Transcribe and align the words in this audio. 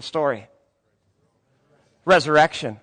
biblical 0.00 0.08
story? 0.08 0.48
Resurrection. 2.04 2.80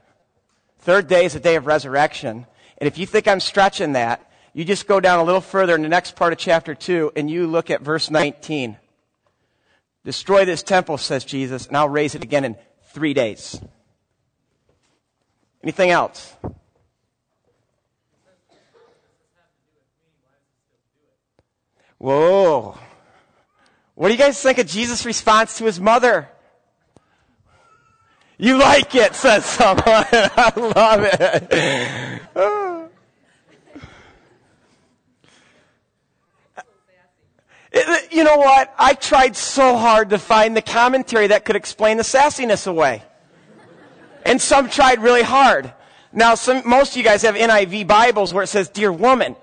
Third 0.80 1.08
day 1.08 1.26
is 1.26 1.34
the 1.34 1.40
day 1.40 1.56
of 1.56 1.66
resurrection. 1.66 2.46
And 2.78 2.88
if 2.88 2.98
you 2.98 3.06
think 3.06 3.28
I'm 3.28 3.40
stretching 3.40 3.94
that, 3.94 4.22
you 4.54 4.64
just 4.64 4.88
go 4.88 5.00
down 5.00 5.20
a 5.20 5.24
little 5.24 5.42
further 5.42 5.76
in 5.76 5.82
the 5.82 5.90
next 5.90 6.16
part 6.16 6.34
of 6.34 6.40
chapter 6.40 6.76
2 6.76 7.14
and 7.16 7.30
you 7.30 7.48
look 7.48 7.70
at 7.70 7.82
verse 7.82 8.12
19. 8.12 8.78
Destroy 10.06 10.46
this 10.46 10.64
temple, 10.64 10.98
says 10.98 11.26
Jesus, 11.26 11.68
and 11.68 11.76
I'll 11.76 11.90
raise 11.90 12.16
it 12.16 12.24
again 12.24 12.46
in 12.46 12.56
three 12.94 13.14
days. 13.14 13.60
Anything 15.64 15.90
else? 15.90 16.36
Whoa. 21.98 22.78
What 23.96 24.08
do 24.10 24.14
you 24.14 24.20
guys 24.20 24.40
think 24.40 24.60
of 24.60 24.68
Jesus' 24.68 25.06
response 25.06 25.58
to 25.58 25.66
his 25.66 25.80
mother? 25.80 26.30
You 28.38 28.60
like 28.60 28.94
it, 28.94 29.16
says 29.16 29.46
someone. 29.46 29.84
I 29.88 30.54
love 30.56 31.02
it. 37.74 38.12
You 38.12 38.24
know 38.24 38.38
what? 38.38 38.74
I 38.78 38.94
tried 38.94 39.36
so 39.36 39.76
hard 39.76 40.12
to 40.12 40.20
find 40.20 40.56
the 40.56 40.62
commentary 40.62 41.28
that 41.28 41.46
could 41.46 41.56
explain 41.56 41.98
the 41.98 42.04
sassiness 42.04 42.68
away. 42.68 43.04
And 44.24 44.42
some 44.42 44.70
tried 44.70 45.02
really 45.02 45.24
hard. 45.24 45.74
Now, 46.12 46.36
some, 46.36 46.68
most 46.68 46.92
of 46.92 46.98
you 46.98 47.04
guys 47.04 47.22
have 47.24 47.36
NIV 47.36 47.88
Bibles 47.88 48.34
where 48.34 48.44
it 48.44 48.48
says, 48.48 48.70
Dear 48.70 48.92
woman. 48.92 49.36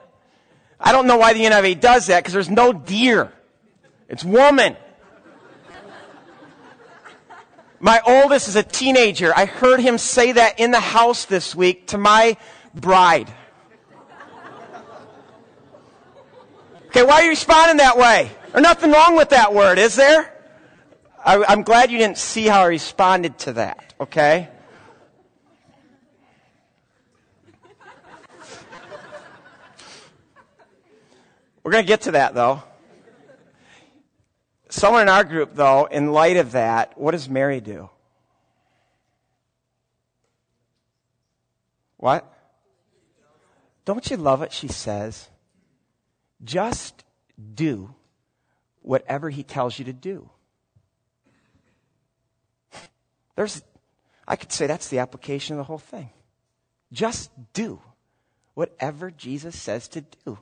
I 0.79 0.93
don't 0.93 1.07
know 1.07 1.17
why 1.17 1.33
the 1.33 1.41
NIV 1.41 1.81
does 1.81 2.07
that 2.07 2.21
because 2.21 2.33
there's 2.33 2.51
no 2.51 2.73
dear. 2.73 3.33
It's 4.09 4.25
woman. 4.25 4.77
My 7.85 8.01
oldest 8.07 8.49
is 8.49 8.57
a 8.57 8.63
teenager. 8.63 9.31
I 9.37 9.45
heard 9.45 9.79
him 9.79 9.99
say 9.99 10.33
that 10.33 10.59
in 10.59 10.71
the 10.71 10.81
house 10.81 11.27
this 11.27 11.55
week 11.55 11.89
to 11.89 11.99
my 11.99 12.39
bride. 12.75 13.31
Okay, 16.87 17.03
why 17.03 17.17
are 17.17 17.23
you 17.25 17.29
responding 17.29 17.77
that 17.77 17.99
way? 17.99 18.31
There's 18.53 18.63
nothing 18.63 18.91
wrong 18.91 19.17
with 19.17 19.29
that 19.29 19.53
word, 19.53 19.79
is 19.79 19.97
there? 19.97 20.33
I, 21.23 21.45
I'm 21.45 21.61
glad 21.61 21.91
you 21.91 21.99
didn't 21.99 22.17
see 22.17 22.47
how 22.47 22.63
I 22.63 22.69
responded 22.69 23.39
to 23.41 23.53
that, 23.53 23.93
okay? 24.01 24.49
We're 31.63 31.73
going 31.73 31.85
to 31.85 31.89
get 31.89 32.01
to 32.03 32.13
that, 32.13 32.33
though. 32.33 32.63
Someone 34.75 35.03
in 35.03 35.09
our 35.09 35.23
group, 35.23 35.55
though, 35.55 35.85
in 35.85 36.11
light 36.11 36.37
of 36.37 36.51
that, 36.51 36.99
what 36.99 37.13
does 37.13 37.29
Mary 37.29 37.61
do? 37.61 37.89
What? 41.97 42.29
Don't 43.85 44.11
you 44.11 44.17
love 44.17 44.43
it? 44.43 44.53
She 44.53 44.67
says, 44.67 45.29
just 46.43 47.05
do 47.55 47.95
whatever 48.83 49.31
he 49.31 49.45
tells 49.45 49.79
you 49.79 49.85
to 49.85 49.93
do. 49.93 50.29
There's, 53.37 53.63
I 54.27 54.35
could 54.35 54.51
say 54.51 54.67
that's 54.67 54.89
the 54.89 54.99
application 54.99 55.55
of 55.55 55.59
the 55.59 55.65
whole 55.65 55.79
thing. 55.79 56.11
Just 56.93 57.31
do 57.53 57.81
whatever 58.55 59.13
Jesus 59.13 59.57
says 59.57 59.87
to 59.87 60.01
do. 60.01 60.37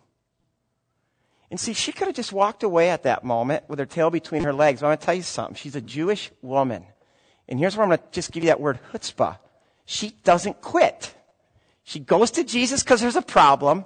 And 1.52 1.60
see, 1.60 1.74
she 1.74 1.92
could 1.92 2.06
have 2.06 2.16
just 2.16 2.32
walked 2.32 2.62
away 2.62 2.88
at 2.88 3.02
that 3.02 3.24
moment 3.24 3.64
with 3.68 3.78
her 3.78 3.84
tail 3.84 4.08
between 4.08 4.42
her 4.42 4.54
legs. 4.54 4.80
But 4.80 4.86
I'm 4.86 4.88
going 4.88 4.98
to 5.00 5.04
tell 5.04 5.14
you 5.14 5.22
something. 5.22 5.54
She's 5.54 5.76
a 5.76 5.82
Jewish 5.82 6.30
woman. 6.40 6.86
And 7.46 7.58
here's 7.58 7.76
where 7.76 7.82
I'm 7.84 7.90
going 7.90 7.98
to 7.98 8.04
just 8.10 8.32
give 8.32 8.42
you 8.42 8.48
that 8.48 8.58
word 8.58 8.78
chutzpah. 8.90 9.36
She 9.84 10.14
doesn't 10.24 10.62
quit. 10.62 11.14
She 11.84 12.00
goes 12.00 12.30
to 12.30 12.42
Jesus 12.42 12.82
because 12.82 13.02
there's 13.02 13.16
a 13.16 13.22
problem. 13.22 13.84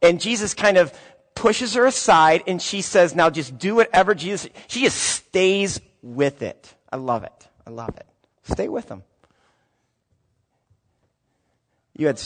And 0.00 0.22
Jesus 0.22 0.54
kind 0.54 0.78
of 0.78 0.90
pushes 1.34 1.74
her 1.74 1.84
aside 1.84 2.44
and 2.46 2.62
she 2.62 2.80
says, 2.80 3.14
now 3.14 3.28
just 3.28 3.58
do 3.58 3.74
whatever 3.74 4.14
Jesus, 4.14 4.48
she 4.66 4.80
just 4.80 4.96
stays 4.96 5.82
with 6.00 6.40
it. 6.40 6.74
I 6.90 6.96
love 6.96 7.24
it. 7.24 7.48
I 7.66 7.70
love 7.70 7.94
it. 7.98 8.06
Stay 8.44 8.68
with 8.68 8.88
him. 8.88 9.02
You 11.94 12.06
had. 12.06 12.22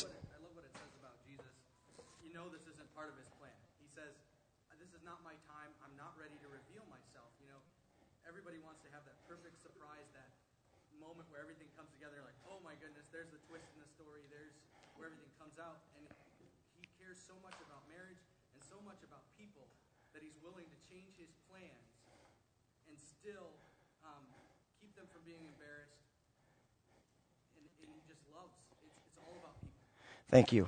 Thank 30.30 30.52
you. 30.52 30.64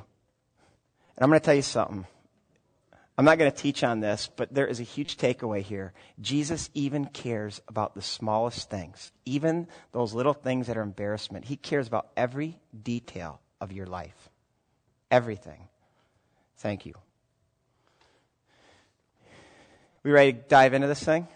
And 1.16 1.24
I'm 1.24 1.30
going 1.30 1.40
to 1.40 1.44
tell 1.44 1.54
you 1.54 1.62
something. 1.62 2.06
I'm 3.18 3.24
not 3.24 3.38
going 3.38 3.50
to 3.50 3.56
teach 3.56 3.82
on 3.82 3.98
this, 3.98 4.30
but 4.36 4.54
there 4.54 4.68
is 4.68 4.78
a 4.78 4.84
huge 4.84 5.16
takeaway 5.16 5.60
here. 5.60 5.92
Jesus 6.20 6.70
even 6.72 7.06
cares 7.06 7.60
about 7.66 7.96
the 7.96 8.02
smallest 8.02 8.70
things, 8.70 9.10
even 9.24 9.66
those 9.90 10.14
little 10.14 10.34
things 10.34 10.68
that 10.68 10.76
are 10.76 10.82
embarrassment. 10.82 11.46
He 11.46 11.56
cares 11.56 11.88
about 11.88 12.10
every 12.16 12.60
detail 12.80 13.40
of 13.60 13.72
your 13.72 13.86
life. 13.86 14.30
Everything. 15.10 15.66
Thank 16.58 16.86
you. 16.86 16.94
We 20.04 20.12
ready 20.12 20.34
to 20.34 20.38
dive 20.38 20.74
into 20.74 20.86
this 20.86 21.02
thing? 21.02 21.26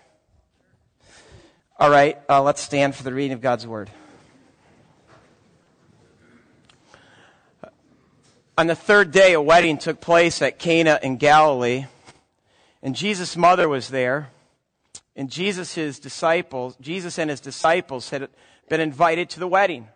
All 1.80 1.90
right, 1.90 2.16
uh, 2.28 2.42
let's 2.42 2.60
stand 2.60 2.94
for 2.94 3.02
the 3.02 3.12
reading 3.12 3.32
of 3.32 3.40
God's 3.40 3.66
Word. 3.66 3.90
On 8.58 8.66
the 8.66 8.74
third 8.74 9.12
day, 9.12 9.32
a 9.32 9.40
wedding 9.40 9.78
took 9.78 10.00
place 10.00 10.42
at 10.42 10.58
Cana 10.58 11.00
in 11.02 11.16
Galilee, 11.16 11.86
and 12.82 12.94
Jesus' 12.94 13.34
mother 13.34 13.66
was 13.66 13.88
there. 13.88 14.30
And 15.16 15.30
Jesus, 15.30 15.74
his 15.74 15.98
disciples, 15.98 16.76
Jesus 16.80 17.18
and 17.18 17.30
his 17.30 17.40
disciples 17.40 18.10
had 18.10 18.28
been 18.68 18.80
invited 18.80 19.30
to 19.30 19.40
the 19.40 19.48
wedding. 19.48 19.88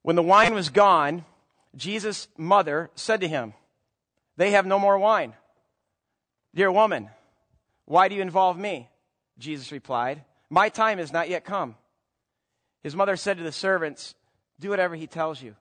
When 0.00 0.16
the 0.16 0.22
wine 0.22 0.54
was 0.54 0.70
gone, 0.70 1.26
Jesus' 1.74 2.28
mother 2.38 2.90
said 2.94 3.20
to 3.20 3.28
him, 3.28 3.52
They 4.38 4.52
have 4.52 4.64
no 4.64 4.78
more 4.78 4.98
wine. 4.98 5.34
Dear 6.54 6.72
woman, 6.72 7.10
why 7.84 8.08
do 8.08 8.14
you 8.14 8.22
involve 8.22 8.58
me? 8.58 8.88
Jesus 9.38 9.72
replied, 9.72 10.24
My 10.48 10.70
time 10.70 10.96
has 10.98 11.12
not 11.12 11.28
yet 11.28 11.44
come. 11.44 11.74
His 12.82 12.96
mother 12.96 13.16
said 13.16 13.36
to 13.36 13.44
the 13.44 13.52
servants, 13.52 14.14
Do 14.58 14.70
whatever 14.70 14.94
he 14.94 15.06
tells 15.06 15.42
you. 15.42 15.54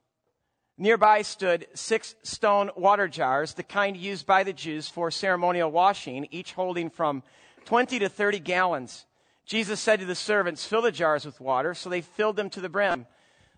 Nearby 0.78 1.22
stood 1.22 1.68
six 1.74 2.16
stone 2.24 2.70
water 2.76 3.08
jars, 3.08 3.54
the 3.54 3.64
kind 3.64 3.96
used 3.96 4.26
by 4.26 4.44
the 4.44 4.52
Jews 4.52 4.90
for 4.90 5.10
ceremonial 5.10 5.72
washing, 5.72 6.28
each 6.32 6.54
holding 6.54 6.90
from 6.90 7.24
20 7.64 8.00
to 8.00 8.10
30 8.10 8.40
gallons. 8.40 9.06
Jesus 9.46 9.80
said 9.80 10.00
to 10.00 10.06
the 10.06 10.16
servants, 10.16 10.66
Fill 10.66 10.82
the 10.82 10.92
jars 10.92 11.26
with 11.26 11.40
water. 11.40 11.74
So 11.74 11.90
they 11.90 12.02
filled 12.02 12.36
them 12.36 12.50
to 12.52 12.62
the 12.62 12.70
brim. 12.70 13.06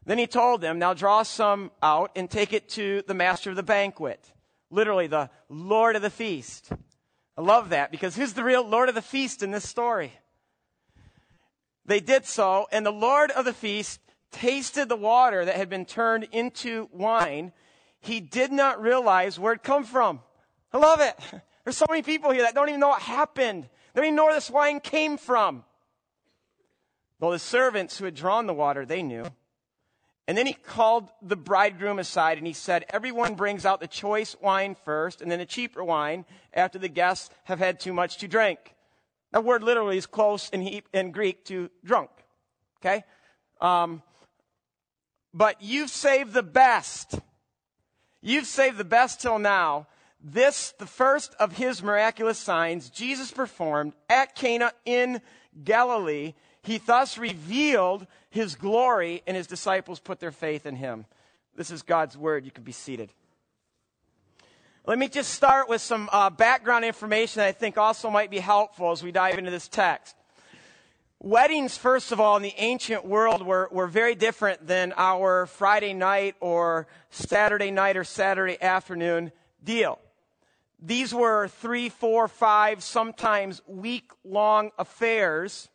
Then 0.05 0.19
he 0.19 0.27
told 0.27 0.61
them, 0.61 0.77
Now 0.77 0.93
draw 0.93 1.23
some 1.23 1.71
out 1.81 2.11
and 2.15 2.29
take 2.29 2.53
it 2.53 2.69
to 2.69 3.03
the 3.07 3.13
master 3.13 3.49
of 3.49 3.55
the 3.55 3.63
banquet. 3.63 4.31
Literally, 4.69 5.07
the 5.07 5.29
Lord 5.49 5.95
of 5.95 6.01
the 6.01 6.09
feast. 6.09 6.71
I 7.37 7.41
love 7.41 7.69
that 7.69 7.89
because 7.89 8.15
who's 8.15 8.33
the 8.33 8.43
real 8.43 8.67
Lord 8.67 8.89
of 8.89 8.95
the 8.95 9.01
feast 9.01 9.41
in 9.41 9.51
this 9.51 9.67
story? 9.67 10.13
They 11.85 11.99
did 11.99 12.25
so, 12.25 12.67
and 12.71 12.85
the 12.85 12.91
Lord 12.91 13.31
of 13.31 13.45
the 13.45 13.53
feast 13.53 14.01
tasted 14.31 14.89
the 14.89 14.95
water 14.95 15.45
that 15.45 15.55
had 15.55 15.69
been 15.69 15.85
turned 15.85 16.27
into 16.31 16.89
wine, 16.91 17.51
he 17.99 18.19
did 18.19 18.51
not 18.51 18.81
realize 18.81 19.39
where 19.39 19.53
it 19.53 19.63
come 19.63 19.83
from. 19.83 20.21
I 20.73 20.77
love 20.77 21.01
it. 21.01 21.15
There's 21.63 21.77
so 21.77 21.85
many 21.89 22.01
people 22.01 22.31
here 22.31 22.43
that 22.43 22.55
don't 22.55 22.69
even 22.69 22.79
know 22.79 22.89
what 22.89 23.01
happened. 23.01 23.63
They 23.93 24.01
don't 24.01 24.05
even 24.05 24.15
know 24.15 24.25
where 24.25 24.33
this 24.33 24.49
wine 24.49 24.79
came 24.79 25.17
from. 25.17 25.63
Well, 27.19 27.31
the 27.31 27.39
servants 27.39 27.97
who 27.97 28.05
had 28.05 28.15
drawn 28.15 28.47
the 28.47 28.53
water, 28.53 28.85
they 28.85 29.01
knew. 29.01 29.25
And 30.27 30.37
then 30.37 30.45
he 30.45 30.53
called 30.53 31.09
the 31.21 31.37
bridegroom 31.37 31.99
aside 31.99 32.37
and 32.37 32.45
he 32.45 32.53
said, 32.53 32.85
Everyone 32.89 33.35
brings 33.35 33.65
out 33.65 33.79
the 33.79 33.87
choice 33.87 34.35
wine 34.41 34.75
first 34.83 35.21
and 35.21 35.31
then 35.31 35.39
the 35.39 35.45
cheaper 35.45 35.83
wine 35.83 36.25
after 36.53 36.77
the 36.77 36.89
guests 36.89 37.29
have 37.45 37.59
had 37.59 37.79
too 37.79 37.93
much 37.93 38.17
to 38.17 38.27
drink. 38.27 38.75
That 39.31 39.43
word 39.43 39.63
literally 39.63 39.97
is 39.97 40.05
close 40.05 40.49
in, 40.49 41.11
Greek 41.11 41.45
to 41.45 41.69
drunk. 41.83 42.09
Okay? 42.81 43.03
Um, 43.61 44.03
but 45.37 45.61
you've 45.61 45.91
saved 45.91 46.33
the 46.33 46.41
best. 46.41 47.19
You've 48.21 48.47
saved 48.47 48.77
the 48.77 48.83
best 48.83 49.21
till 49.21 49.37
now. 49.37 49.85
This, 50.19 50.73
the 50.79 50.87
first 50.87 51.35
of 51.39 51.57
his 51.57 51.83
miraculous 51.83 52.39
signs, 52.39 52.89
Jesus 52.89 53.29
performed 53.29 53.93
at 54.09 54.33
Cana 54.33 54.71
in 54.83 55.21
Galilee. 55.63 56.33
He 56.63 56.79
thus 56.79 57.19
revealed 57.19 58.07
his 58.31 58.55
glory, 58.55 59.21
and 59.27 59.37
his 59.37 59.45
disciples 59.45 59.99
put 59.99 60.19
their 60.19 60.31
faith 60.31 60.65
in 60.65 60.75
him. 60.75 61.05
This 61.55 61.69
is 61.69 61.83
God's 61.83 62.17
word. 62.17 62.43
You 62.43 62.51
can 62.51 62.63
be 62.63 62.71
seated. 62.71 63.13
Let 64.87 64.97
me 64.97 65.07
just 65.07 65.33
start 65.33 65.69
with 65.69 65.81
some 65.81 66.09
uh, 66.11 66.31
background 66.31 66.83
information 66.83 67.41
that 67.41 67.47
I 67.47 67.51
think 67.51 67.77
also 67.77 68.09
might 68.09 68.31
be 68.31 68.39
helpful 68.39 68.91
as 68.91 69.03
we 69.03 69.11
dive 69.11 69.37
into 69.37 69.51
this 69.51 69.67
text. 69.67 70.15
Weddings, 71.19 71.75
first 71.75 72.11
of 72.11 72.19
all, 72.19 72.37
in 72.37 72.43
the 72.43 72.53
ancient 72.57 73.03
world 73.03 73.41
were, 73.41 73.67
were 73.71 73.87
very 73.87 74.13
different 74.13 74.67
than 74.67 74.93
our 74.97 75.47
Friday 75.47 75.93
night 75.93 76.35
or 76.39 76.87
Saturday 77.09 77.71
night 77.71 77.97
or 77.97 78.03
Saturday 78.03 78.61
afternoon 78.61 79.31
deal. 79.63 79.97
These 80.79 81.15
were 81.15 81.47
three, 81.47 81.89
four, 81.89 82.27
five, 82.27 82.83
sometimes 82.83 83.63
week 83.65 84.11
long 84.23 84.69
affairs 84.77 85.69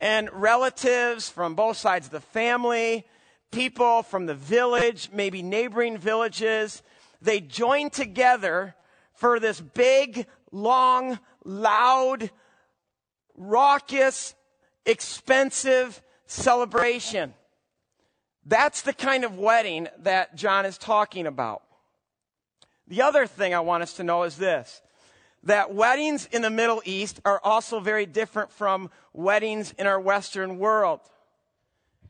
and 0.00 0.30
relatives 0.32 1.28
from 1.28 1.56
both 1.56 1.76
sides 1.76 2.06
of 2.06 2.12
the 2.12 2.20
family, 2.20 3.08
people 3.50 4.04
from 4.04 4.26
the 4.26 4.34
village, 4.34 5.10
maybe 5.12 5.42
neighboring 5.42 5.98
villages, 5.98 6.84
they 7.20 7.40
joined 7.40 7.92
together 7.92 8.76
for 9.14 9.40
this 9.40 9.60
big, 9.60 10.28
long, 10.52 11.18
loud, 11.44 12.30
raucous, 13.36 14.36
expensive 14.86 16.02
celebration. 16.26 17.34
That's 18.46 18.82
the 18.82 18.92
kind 18.92 19.24
of 19.24 19.38
wedding 19.38 19.88
that 20.00 20.36
John 20.36 20.66
is 20.66 20.78
talking 20.78 21.26
about. 21.26 21.62
The 22.86 23.02
other 23.02 23.26
thing 23.26 23.54
I 23.54 23.60
want 23.60 23.82
us 23.82 23.94
to 23.94 24.04
know 24.04 24.24
is 24.24 24.36
this 24.36 24.82
that 25.44 25.74
weddings 25.74 26.28
in 26.32 26.42
the 26.42 26.50
Middle 26.50 26.82
East 26.84 27.20
are 27.24 27.40
also 27.42 27.80
very 27.80 28.04
different 28.04 28.52
from 28.52 28.90
weddings 29.12 29.72
in 29.78 29.86
our 29.86 29.98
Western 29.98 30.58
world. 30.58 31.00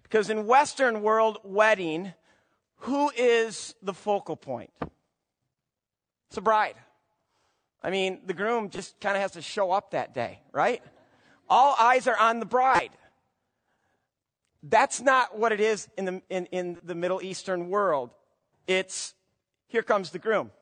Because 0.03 0.31
in 0.31 0.47
Western 0.47 1.03
world 1.03 1.39
wedding, 1.45 2.13
who 2.79 3.11
is 3.17 3.75
the 3.83 3.95
focal 3.95 4.37
point? 4.37 4.71
It's 6.29 6.37
a 6.37 6.41
bride. 6.41 6.75
I 7.83 7.91
mean, 7.91 8.21
the 8.27 8.35
groom 8.35 8.71
just 8.71 8.99
kind 9.01 9.17
of 9.17 9.23
has 9.23 9.33
to 9.33 9.43
show 9.43 9.71
up 9.71 9.93
that 9.93 10.13
day, 10.13 10.41
right? 10.53 10.83
All 11.51 11.75
eyes 11.79 12.07
are 12.07 12.17
on 12.17 12.39
the 12.39 12.47
bride. 12.47 12.91
That's 14.63 15.01
not 15.01 15.39
what 15.39 15.53
it 15.53 15.61
is 15.61 15.89
in 15.99 16.05
the, 16.05 16.23
in, 16.31 16.47
in 16.47 16.79
the 16.85 16.95
Middle 16.95 17.21
Eastern 17.21 17.69
world. 17.69 18.11
It's, 18.67 19.15
here 19.67 19.83
comes 19.83 20.11
the 20.11 20.19
groom 20.19 20.53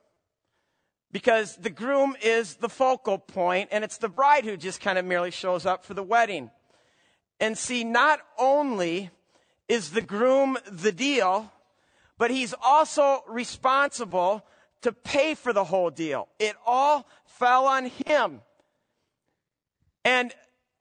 because 1.13 1.57
the 1.57 1.71
groom 1.71 2.17
is 2.23 2.55
the 2.57 2.69
focal 2.69 3.19
point 3.19 3.69
and 3.71 3.85
it's 3.85 3.99
the 3.99 4.09
bride 4.09 4.45
who 4.45 4.57
just 4.57 4.81
kind 4.81 4.99
of 4.99 5.05
merely 5.05 5.31
shows 5.31 5.67
up 5.67 5.85
for 5.85 5.95
the 5.95 6.03
wedding. 6.03 6.51
And 7.41 7.57
see, 7.57 7.85
not 7.85 8.21
only 8.39 9.11
is 9.69 9.91
the 9.91 10.01
groom 10.01 10.59
the 10.71 10.93
deal, 10.93 11.53
but 12.17 12.31
he's 12.31 12.55
also 12.63 13.23
responsible 13.29 14.45
to 14.83 14.93
pay 14.93 15.35
for 15.35 15.53
the 15.53 15.65
whole 15.65 15.91
deal. 15.91 16.29
It 16.39 16.57
all 16.65 17.07
fell 17.27 17.67
on 17.67 17.91
him. 18.07 18.41
And 20.05 20.33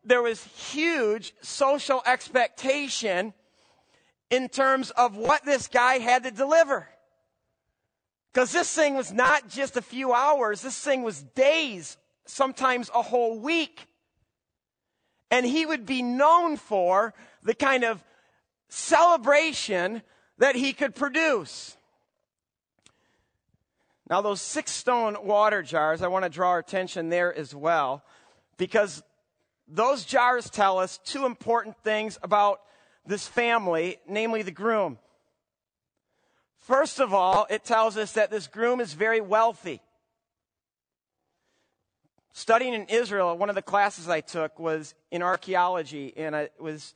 there 0.07 0.21
was 0.21 0.43
huge 0.43 1.33
social 1.41 2.01
expectation 2.05 3.33
in 4.29 4.49
terms 4.49 4.89
of 4.91 5.15
what 5.15 5.45
this 5.45 5.67
guy 5.67 5.95
had 5.95 6.23
to 6.23 6.31
deliver. 6.31 6.87
Because 8.33 8.51
this 8.51 8.73
thing 8.73 8.95
was 8.95 9.11
not 9.11 9.49
just 9.49 9.77
a 9.77 9.81
few 9.81 10.13
hours, 10.13 10.61
this 10.61 10.77
thing 10.79 11.03
was 11.03 11.23
days, 11.23 11.97
sometimes 12.25 12.89
a 12.93 13.01
whole 13.01 13.39
week. 13.39 13.87
And 15.31 15.45
he 15.45 15.65
would 15.65 15.85
be 15.85 16.01
known 16.01 16.55
for 16.55 17.13
the 17.43 17.53
kind 17.53 17.83
of 17.83 18.03
celebration 18.69 20.01
that 20.37 20.55
he 20.55 20.71
could 20.71 20.95
produce. 20.95 21.75
Now, 24.09 24.21
those 24.21 24.39
six 24.39 24.71
stone 24.71 25.17
water 25.23 25.61
jars, 25.61 26.01
I 26.01 26.07
want 26.07 26.23
to 26.23 26.29
draw 26.29 26.51
our 26.51 26.59
attention 26.59 27.09
there 27.09 27.33
as 27.35 27.53
well, 27.53 28.05
because 28.57 29.03
those 29.67 30.05
jars 30.05 30.49
tell 30.49 30.79
us 30.79 30.99
two 31.03 31.25
important 31.25 31.75
things 31.83 32.17
about 32.23 32.61
this 33.05 33.27
family, 33.27 33.97
namely 34.07 34.41
the 34.41 34.51
groom. 34.51 34.97
First 36.59 36.99
of 36.99 37.13
all, 37.13 37.47
it 37.49 37.63
tells 37.63 37.97
us 37.97 38.13
that 38.13 38.31
this 38.31 38.47
groom 38.47 38.81
is 38.81 38.93
very 38.93 39.21
wealthy. 39.21 39.81
Studying 42.33 42.73
in 42.73 42.85
Israel, 42.85 43.37
one 43.37 43.49
of 43.49 43.55
the 43.55 43.61
classes 43.61 44.07
I 44.09 44.21
took 44.21 44.59
was 44.59 44.93
in 45.09 45.21
archaeology, 45.21 46.13
and 46.15 46.35
it 46.35 46.53
was 46.59 46.93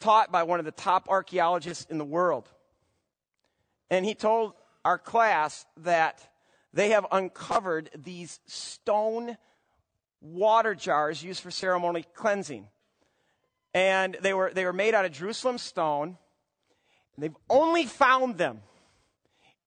taught 0.00 0.32
by 0.32 0.44
one 0.44 0.58
of 0.58 0.64
the 0.64 0.72
top 0.72 1.08
archaeologists 1.08 1.86
in 1.90 1.98
the 1.98 2.04
world. 2.04 2.48
And 3.90 4.06
he 4.06 4.14
told 4.14 4.54
our 4.84 4.98
class 4.98 5.66
that 5.78 6.26
they 6.72 6.90
have 6.90 7.06
uncovered 7.12 7.90
these 7.94 8.40
stone 8.46 9.36
water 10.22 10.74
jars 10.74 11.22
used 11.22 11.40
for 11.40 11.50
ceremonial 11.50 12.06
cleansing. 12.14 12.68
And 13.74 14.16
they 14.20 14.32
were, 14.32 14.52
they 14.54 14.64
were 14.64 14.72
made 14.72 14.94
out 14.94 15.04
of 15.04 15.12
Jerusalem 15.12 15.58
stone. 15.58 16.16
They've 17.18 17.36
only 17.50 17.84
found 17.86 18.38
them 18.38 18.60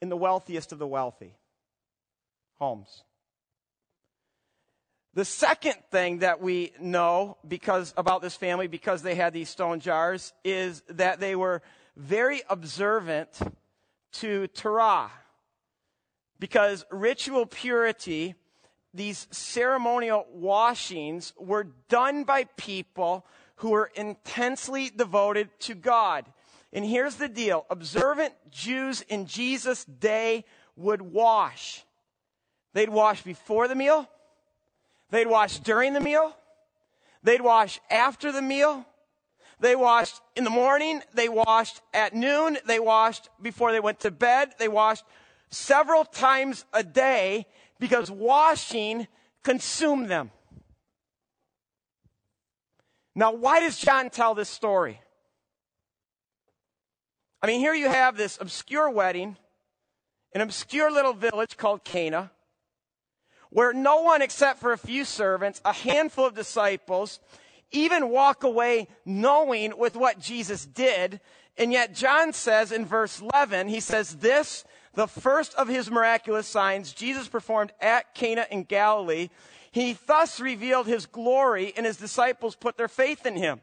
in 0.02 0.10
the 0.10 0.18
wealthiest 0.18 0.72
of 0.72 0.80
the 0.80 0.88
wealthy 0.88 1.36
homes. 2.56 3.04
The 5.14 5.26
second 5.26 5.76
thing 5.92 6.20
that 6.20 6.42
we 6.42 6.74
know 6.80 7.38
because 7.48 7.94
about 7.96 8.22
this 8.22 8.36
family 8.36 8.68
because 8.68 9.02
they 9.02 9.16
had 9.16 9.32
these 9.34 9.50
stone 9.50 9.80
jars 9.80 10.34
is 10.44 10.84
that 10.90 11.22
they 11.22 11.36
were 11.36 11.62
very 11.96 12.42
observant 12.50 13.30
to 14.14 14.48
Torah. 14.48 15.12
Because 16.38 16.86
ritual 16.92 17.46
purity, 17.46 18.36
these 18.96 19.28
ceremonial 19.32 20.26
washings 20.32 21.34
were 21.38 21.68
done 21.90 22.24
by 22.24 22.46
people 22.58 23.26
who 23.58 23.72
were 23.72 23.92
intensely 23.96 24.90
devoted 24.90 25.50
to 25.60 25.76
God. 25.76 26.26
And 26.74 26.86
here's 26.86 27.16
the 27.16 27.30
deal. 27.30 27.66
Observant 27.70 28.34
Jews 28.50 29.02
in 29.02 29.28
Jesus' 29.28 29.86
day 29.86 30.46
would 30.76 31.02
wash. 31.02 31.84
They'd 32.74 32.90
wash 32.90 33.22
before 33.22 33.68
the 33.70 33.76
meal, 33.76 34.10
they'd 35.10 35.28
wash 35.28 35.60
during 35.60 35.94
the 35.94 36.02
meal, 36.02 36.36
they'd 37.24 37.42
wash 37.42 37.80
after 37.90 38.32
the 38.32 38.42
meal. 38.42 38.86
They 39.58 39.78
washed 39.78 40.20
in 40.36 40.44
the 40.44 40.50
morning, 40.50 41.02
they 41.14 41.30
washed 41.30 41.80
at 41.94 42.14
noon, 42.14 42.58
they 42.68 42.78
washed 42.78 43.30
before 43.42 43.72
they 43.72 43.80
went 43.80 44.02
to 44.02 44.12
bed, 44.12 44.50
they 44.60 44.68
washed 44.68 45.06
several 45.50 46.04
times 46.04 46.66
a 46.74 46.84
day 46.84 47.46
because 47.80 48.10
washing 48.10 49.08
consumed 49.44 50.10
them. 50.10 50.32
Now, 53.16 53.34
why 53.34 53.62
does 53.62 53.78
John 53.78 54.10
tell 54.10 54.36
this 54.36 54.50
story? 54.50 55.00
I 57.42 57.48
mean, 57.48 57.60
here 57.60 57.74
you 57.74 57.88
have 57.88 58.18
this 58.18 58.38
obscure 58.42 58.90
wedding, 58.90 59.38
an 60.34 60.42
obscure 60.42 60.92
little 60.92 61.14
village 61.14 61.58
called 61.58 61.84
Cana, 61.84 62.32
where 63.52 63.72
no 63.72 64.02
one 64.02 64.22
except 64.22 64.60
for 64.60 64.74
a 64.74 64.78
few 64.78 65.06
servants, 65.06 65.62
a 65.64 65.72
handful 65.72 66.26
of 66.26 66.36
disciples, 66.36 67.20
even 67.72 68.10
walk 68.10 68.44
away 68.44 68.88
knowing 69.06 69.78
with 69.78 69.96
what 69.96 70.20
Jesus 70.20 70.66
did. 70.66 71.22
And 71.58 71.72
yet 71.72 71.94
John 71.94 72.34
says 72.34 72.72
in 72.72 72.86
verse 72.86 73.22
11, 73.22 73.70
he 73.70 73.80
says, 73.80 74.18
this, 74.18 74.66
the 74.96 75.08
first 75.08 75.54
of 75.56 75.68
his 75.68 75.92
miraculous 75.92 76.48
signs 76.48 76.94
Jesus 76.94 77.28
performed 77.28 77.72
at 77.82 78.16
Cana 78.16 78.46
in 78.50 78.64
Galilee, 78.64 79.30
he 79.72 79.98
thus 80.08 80.40
revealed 80.40 80.88
his 80.88 81.06
glory 81.06 81.74
and 81.76 81.86
his 81.86 81.98
disciples 81.98 82.56
put 82.56 82.78
their 82.78 82.88
faith 82.88 83.26
in 83.26 83.36
him. 83.36 83.62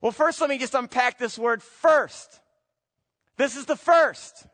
Well, 0.00 0.12
first 0.12 0.40
let 0.40 0.50
me 0.50 0.58
just 0.58 0.74
unpack 0.74 1.18
this 1.18 1.38
word 1.38 1.62
first. 1.62 2.40
This 3.36 3.56
is 3.56 3.64
the 3.64 3.76
first. 3.76 4.46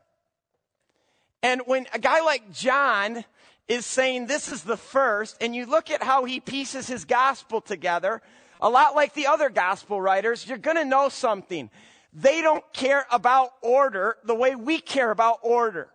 And 1.43 1.61
when 1.65 1.87
a 1.93 1.99
guy 1.99 2.21
like 2.21 2.53
John 2.53 3.25
is 3.67 3.85
saying 3.85 4.27
this 4.27 4.51
is 4.51 4.63
the 4.63 4.77
first, 4.77 5.37
and 5.41 5.55
you 5.55 5.65
look 5.65 5.89
at 5.89 6.03
how 6.03 6.25
he 6.25 6.39
pieces 6.39 6.87
his 6.87 7.05
gospel 7.05 7.61
together, 7.61 8.21
a 8.61 8.69
lot 8.69 8.95
like 8.95 9.13
the 9.13 9.27
other 9.27 9.49
gospel 9.49 9.99
writers, 9.99 10.47
you're 10.47 10.57
going 10.57 10.77
to 10.77 10.85
know 10.85 11.09
something. 11.09 11.69
They 12.13 12.41
don't 12.41 12.63
care 12.73 13.05
about 13.11 13.51
order 13.61 14.17
the 14.23 14.35
way 14.35 14.55
we 14.55 14.79
care 14.79 15.11
about 15.11 15.39
order. 15.41 15.89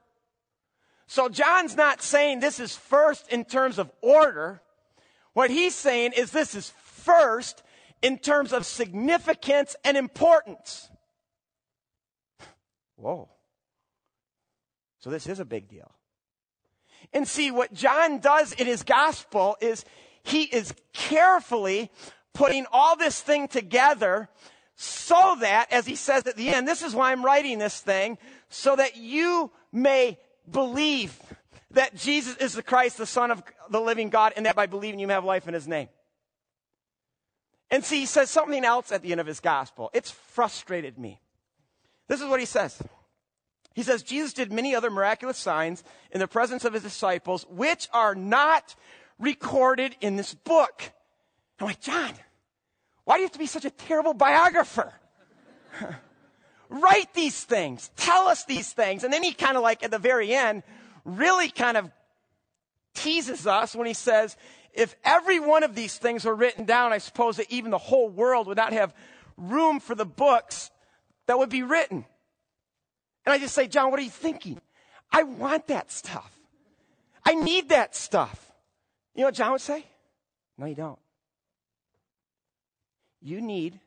So 1.06 1.28
John's 1.28 1.76
not 1.76 2.02
saying 2.02 2.40
this 2.40 2.58
is 2.58 2.76
first 2.76 3.30
in 3.30 3.44
terms 3.44 3.78
of 3.78 3.90
order. 4.00 4.62
What 5.34 5.50
he's 5.50 5.74
saying 5.74 6.12
is 6.16 6.30
this 6.30 6.54
is 6.54 6.72
first 6.82 7.62
in 8.02 8.18
terms 8.18 8.52
of 8.52 8.66
significance 8.66 9.76
and 9.84 9.96
importance. 9.96 10.88
Whoa. 12.96 13.28
So 14.98 15.10
this 15.10 15.26
is 15.26 15.38
a 15.38 15.44
big 15.44 15.68
deal. 15.68 15.92
And 17.12 17.28
see, 17.28 17.50
what 17.50 17.72
John 17.72 18.18
does 18.18 18.52
in 18.52 18.66
his 18.66 18.82
gospel 18.82 19.56
is 19.60 19.84
he 20.24 20.42
is 20.42 20.74
carefully 20.92 21.90
putting 22.32 22.66
all 22.72 22.96
this 22.96 23.20
thing 23.20 23.46
together 23.46 24.28
so 24.76 25.36
that, 25.40 25.72
as 25.72 25.86
he 25.86 25.96
says 25.96 26.26
at 26.26 26.36
the 26.36 26.50
end, 26.50 26.68
this 26.68 26.82
is 26.82 26.94
why 26.94 27.10
I'm 27.10 27.24
writing 27.24 27.58
this 27.58 27.80
thing, 27.80 28.18
so 28.48 28.76
that 28.76 28.96
you 28.96 29.50
may 29.72 30.18
believe 30.50 31.18
that 31.72 31.96
Jesus 31.96 32.36
is 32.36 32.54
the 32.54 32.62
Christ, 32.62 32.98
the 32.98 33.06
Son 33.06 33.30
of 33.30 33.42
the 33.70 33.80
living 33.80 34.10
God, 34.10 34.34
and 34.36 34.46
that 34.46 34.54
by 34.54 34.66
believing 34.66 35.00
you 35.00 35.06
may 35.06 35.14
have 35.14 35.24
life 35.24 35.48
in 35.48 35.54
his 35.54 35.66
name. 35.66 35.88
And 37.70 37.84
see, 37.84 38.00
he 38.00 38.06
says 38.06 38.30
something 38.30 38.64
else 38.64 38.92
at 38.92 39.02
the 39.02 39.12
end 39.12 39.20
of 39.20 39.26
his 39.26 39.40
gospel. 39.40 39.90
It's 39.92 40.10
frustrated 40.10 40.98
me. 40.98 41.20
This 42.06 42.20
is 42.20 42.28
what 42.28 42.38
he 42.38 42.46
says. 42.46 42.80
He 43.74 43.82
says, 43.82 44.02
Jesus 44.02 44.32
did 44.32 44.52
many 44.52 44.74
other 44.74 44.90
miraculous 44.90 45.36
signs 45.36 45.82
in 46.12 46.20
the 46.20 46.28
presence 46.28 46.64
of 46.64 46.72
his 46.72 46.82
disciples, 46.82 47.44
which 47.50 47.88
are 47.92 48.14
not 48.14 48.74
recorded 49.18 49.96
in 50.00 50.16
this 50.16 50.34
book. 50.34 50.92
I'm 51.58 51.66
like, 51.66 51.80
John, 51.80 52.12
why 53.06 53.14
do 53.14 53.20
you 53.20 53.26
have 53.26 53.32
to 53.32 53.38
be 53.38 53.46
such 53.46 53.64
a 53.64 53.70
terrible 53.70 54.14
biographer? 54.14 54.92
Write 56.68 57.14
these 57.14 57.44
things. 57.44 57.88
Tell 57.96 58.26
us 58.26 58.44
these 58.46 58.72
things. 58.72 59.04
And 59.04 59.12
then 59.12 59.22
he 59.22 59.32
kind 59.32 59.56
of 59.56 59.62
like 59.62 59.84
at 59.84 59.92
the 59.92 59.98
very 60.00 60.34
end 60.34 60.64
really 61.04 61.48
kind 61.48 61.76
of 61.76 61.88
teases 62.94 63.46
us 63.46 63.76
when 63.76 63.86
he 63.86 63.94
says, 63.94 64.36
if 64.72 64.96
every 65.04 65.38
one 65.38 65.62
of 65.62 65.76
these 65.76 65.96
things 65.96 66.24
were 66.24 66.34
written 66.34 66.64
down, 66.64 66.92
I 66.92 66.98
suppose 66.98 67.36
that 67.36 67.48
even 67.48 67.70
the 67.70 67.78
whole 67.78 68.08
world 68.08 68.48
would 68.48 68.56
not 68.56 68.72
have 68.72 68.92
room 69.36 69.78
for 69.78 69.94
the 69.94 70.04
books 70.04 70.72
that 71.28 71.38
would 71.38 71.48
be 71.48 71.62
written. 71.62 72.04
And 73.24 73.32
I 73.32 73.38
just 73.38 73.54
say, 73.54 73.68
John, 73.68 73.92
what 73.92 74.00
are 74.00 74.02
you 74.02 74.10
thinking? 74.10 74.60
I 75.12 75.22
want 75.22 75.68
that 75.68 75.92
stuff. 75.92 76.32
I 77.24 77.34
need 77.34 77.68
that 77.68 77.94
stuff. 77.94 78.50
You 79.14 79.20
know 79.20 79.28
what 79.28 79.34
John 79.34 79.52
would 79.52 79.60
say? 79.60 79.86
No, 80.58 80.66
you 80.66 80.74
don't. 80.74 80.98
You 83.26 83.40
need 83.40 83.80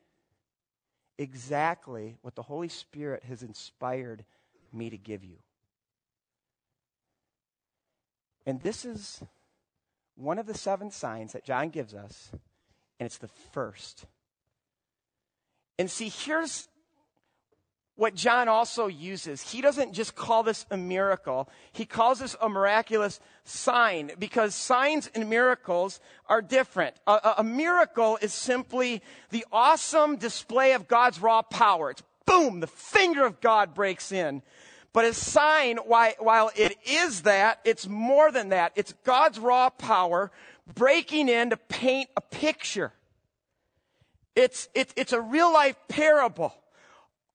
exactly 1.16 2.18
what 2.20 2.34
the 2.34 2.42
Holy 2.42 2.68
Spirit 2.68 3.24
has 3.24 3.42
inspired 3.42 4.22
me 4.70 4.90
to 4.90 4.98
give 4.98 5.24
you. 5.24 5.38
And 8.44 8.60
this 8.60 8.84
is 8.84 9.22
one 10.14 10.38
of 10.38 10.44
the 10.44 10.52
seven 10.52 10.90
signs 10.90 11.32
that 11.32 11.42
John 11.42 11.70
gives 11.70 11.94
us, 11.94 12.28
and 12.32 13.06
it's 13.06 13.16
the 13.16 13.28
first. 13.28 14.04
And 15.78 15.90
see, 15.90 16.10
here's 16.10 16.68
what 18.00 18.14
John 18.14 18.48
also 18.48 18.86
uses. 18.86 19.42
He 19.42 19.60
doesn't 19.60 19.92
just 19.92 20.14
call 20.14 20.42
this 20.42 20.64
a 20.70 20.76
miracle, 20.78 21.50
he 21.70 21.84
calls 21.84 22.20
this 22.20 22.34
a 22.40 22.48
miraculous 22.48 23.20
sign 23.44 24.12
because 24.18 24.54
signs 24.54 25.10
and 25.14 25.28
miracles 25.28 26.00
are 26.26 26.40
different. 26.40 26.96
A, 27.06 27.34
a, 27.38 27.44
miracle 27.44 28.18
is 28.22 28.32
simply 28.32 29.02
the 29.28 29.44
awesome 29.52 30.16
display 30.16 30.72
of 30.72 30.88
God's 30.88 31.20
raw 31.20 31.42
power. 31.42 31.90
It's 31.90 32.02
boom, 32.24 32.60
the 32.60 32.66
finger 32.66 33.26
of 33.26 33.42
God 33.42 33.74
breaks 33.74 34.12
in. 34.12 34.40
But 34.94 35.04
a 35.04 35.12
sign, 35.12 35.76
while 35.76 36.50
it 36.56 36.78
is 36.86 37.22
that, 37.22 37.60
it's 37.66 37.86
more 37.86 38.32
than 38.32 38.48
that. 38.48 38.72
It's 38.76 38.94
God's 39.04 39.38
raw 39.38 39.68
power 39.68 40.32
breaking 40.74 41.28
in 41.28 41.50
to 41.50 41.58
paint 41.58 42.08
a 42.16 42.22
picture. 42.22 42.94
It's, 44.34 44.70
it's, 44.74 44.94
it's 44.96 45.12
a 45.12 45.20
real 45.20 45.52
life 45.52 45.76
parable 45.86 46.54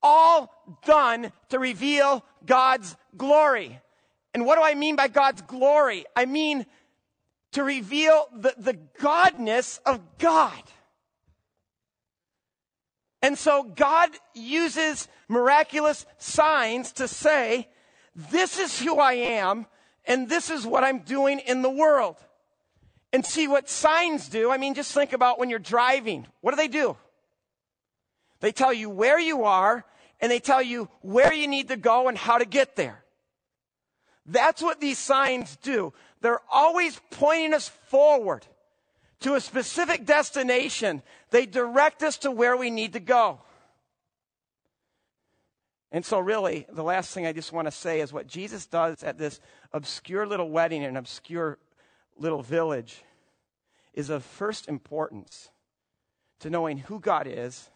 all 0.05 0.53
done 0.85 1.31
to 1.49 1.57
reveal 1.57 2.23
God's 2.45 2.95
glory. 3.17 3.81
And 4.35 4.45
what 4.45 4.55
do 4.57 4.61
I 4.61 4.75
mean 4.75 4.95
by 4.95 5.07
God's 5.07 5.41
glory? 5.41 6.05
I 6.15 6.25
mean 6.25 6.67
to 7.53 7.63
reveal 7.63 8.27
the, 8.31 8.53
the 8.55 8.77
godness 8.99 9.79
of 9.83 9.99
God. 10.19 10.61
And 13.23 13.35
so 13.35 13.63
God 13.63 14.11
uses 14.35 15.07
miraculous 15.27 16.05
signs 16.19 16.91
to 16.93 17.07
say, 17.07 17.67
this 18.13 18.59
is 18.59 18.79
who 18.79 18.99
I 18.99 19.13
am, 19.13 19.65
and 20.05 20.29
this 20.29 20.51
is 20.51 20.67
what 20.67 20.83
I'm 20.83 20.99
doing 20.99 21.39
in 21.39 21.63
the 21.63 21.69
world. 21.69 22.17
And 23.11 23.25
see 23.25 23.47
what 23.47 23.69
signs 23.69 24.29
do. 24.29 24.51
I 24.51 24.57
mean, 24.57 24.75
just 24.75 24.91
think 24.91 25.13
about 25.13 25.39
when 25.39 25.49
you're 25.49 25.57
driving. 25.57 26.27
What 26.41 26.51
do 26.51 26.57
they 26.57 26.67
do? 26.67 26.95
They 28.41 28.51
tell 28.51 28.73
you 28.73 28.89
where 28.89 29.19
you 29.19 29.45
are 29.45 29.85
and 30.19 30.31
they 30.31 30.39
tell 30.39 30.61
you 30.61 30.89
where 31.01 31.33
you 31.33 31.47
need 31.47 31.67
to 31.69 31.77
go 31.77 32.07
and 32.07 32.17
how 32.17 32.37
to 32.37 32.45
get 32.45 32.75
there. 32.75 33.03
That's 34.25 34.61
what 34.61 34.79
these 34.81 34.97
signs 34.97 35.55
do. 35.57 35.93
They're 36.21 36.41
always 36.51 36.99
pointing 37.11 37.53
us 37.53 37.67
forward 37.67 38.45
to 39.21 39.35
a 39.35 39.41
specific 39.41 40.05
destination. 40.05 41.03
They 41.29 41.45
direct 41.45 42.01
us 42.03 42.17
to 42.19 42.31
where 42.31 42.57
we 42.57 42.69
need 42.69 42.93
to 42.93 42.99
go. 42.99 43.41
And 45.91 46.03
so, 46.03 46.19
really, 46.19 46.65
the 46.71 46.83
last 46.83 47.13
thing 47.13 47.25
I 47.25 47.31
just 47.31 47.53
want 47.53 47.67
to 47.67 47.71
say 47.71 48.01
is 48.01 48.11
what 48.11 48.27
Jesus 48.27 48.65
does 48.65 49.03
at 49.03 49.17
this 49.17 49.39
obscure 49.71 50.25
little 50.27 50.49
wedding 50.49 50.81
in 50.81 50.89
an 50.89 50.97
obscure 50.97 51.57
little 52.17 52.41
village 52.41 53.03
is 53.93 54.09
of 54.09 54.25
first 54.25 54.67
importance 54.67 55.49
to 56.39 56.49
knowing 56.49 56.79
who 56.79 56.99
God 56.99 57.27
is, 57.27 57.69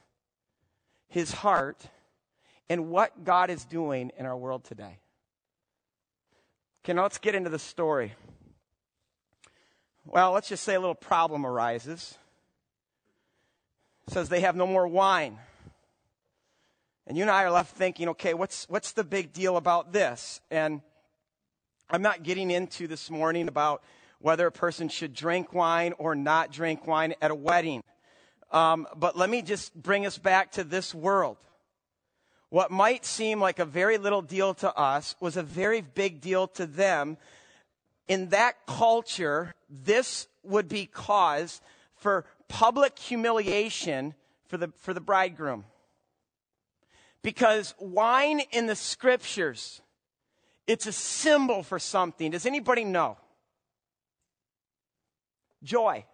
his 1.07 1.31
heart, 1.31 1.85
and 2.69 2.89
what 2.89 3.23
God 3.23 3.49
is 3.49 3.65
doing 3.65 4.11
in 4.17 4.25
our 4.25 4.37
world 4.37 4.63
today. 4.63 4.99
Okay, 6.83 6.93
now 6.93 7.03
let's 7.03 7.17
get 7.17 7.35
into 7.35 7.49
the 7.49 7.59
story. 7.59 8.13
Well, 10.05 10.31
let's 10.31 10.47
just 10.47 10.63
say 10.63 10.75
a 10.75 10.79
little 10.79 10.95
problem 10.95 11.45
arises. 11.45 12.17
It 14.07 14.13
says 14.13 14.29
they 14.29 14.41
have 14.41 14.55
no 14.55 14.65
more 14.65 14.87
wine. 14.87 15.37
And 17.05 17.17
you 17.17 17.23
and 17.23 17.31
I 17.31 17.43
are 17.43 17.51
left 17.51 17.75
thinking, 17.75 18.09
okay, 18.09 18.33
what's, 18.33 18.69
what's 18.69 18.91
the 18.91 19.03
big 19.03 19.33
deal 19.33 19.57
about 19.57 19.91
this? 19.91 20.41
And 20.51 20.81
I'm 21.89 22.03
not 22.03 22.23
getting 22.23 22.51
into 22.51 22.87
this 22.87 23.09
morning 23.09 23.47
about 23.47 23.83
whether 24.19 24.45
a 24.45 24.51
person 24.51 24.89
should 24.89 25.13
drink 25.13 25.53
wine 25.53 25.93
or 25.97 26.13
not 26.13 26.51
drink 26.51 26.85
wine 26.85 27.15
at 27.21 27.31
a 27.31 27.35
wedding. 27.35 27.81
Um, 28.51 28.87
but 28.95 29.17
let 29.17 29.29
me 29.29 29.41
just 29.41 29.73
bring 29.73 30.05
us 30.05 30.17
back 30.17 30.51
to 30.53 30.63
this 30.63 30.93
world. 30.93 31.37
What 32.49 32.71
might 32.71 33.05
seem 33.05 33.39
like 33.39 33.59
a 33.59 33.65
very 33.65 33.97
little 33.97 34.21
deal 34.21 34.53
to 34.55 34.75
us 34.75 35.15
was 35.19 35.37
a 35.37 35.43
very 35.43 35.81
big 35.81 36.19
deal 36.19 36.47
to 36.49 36.65
them. 36.65 37.17
In 38.07 38.29
that 38.29 38.65
culture, 38.65 39.53
this 39.69 40.27
would 40.43 40.67
be 40.67 40.87
cause 40.87 41.61
for 41.95 42.25
public 42.47 42.97
humiliation 42.97 44.15
for 44.47 44.57
the, 44.57 44.69
for 44.79 44.95
the 44.95 45.01
bridegroom. 45.01 45.65
Because 47.21 47.75
wine 47.77 48.41
in 48.51 48.65
the 48.65 48.75
scriptures, 48.75 49.81
it's 50.65 50.87
a 50.87 50.91
symbol 50.91 51.61
for 51.61 51.77
something. 51.77 52.31
Does 52.31 52.47
anybody 52.47 52.83
know? 52.83 53.17
Joy. 55.61 56.05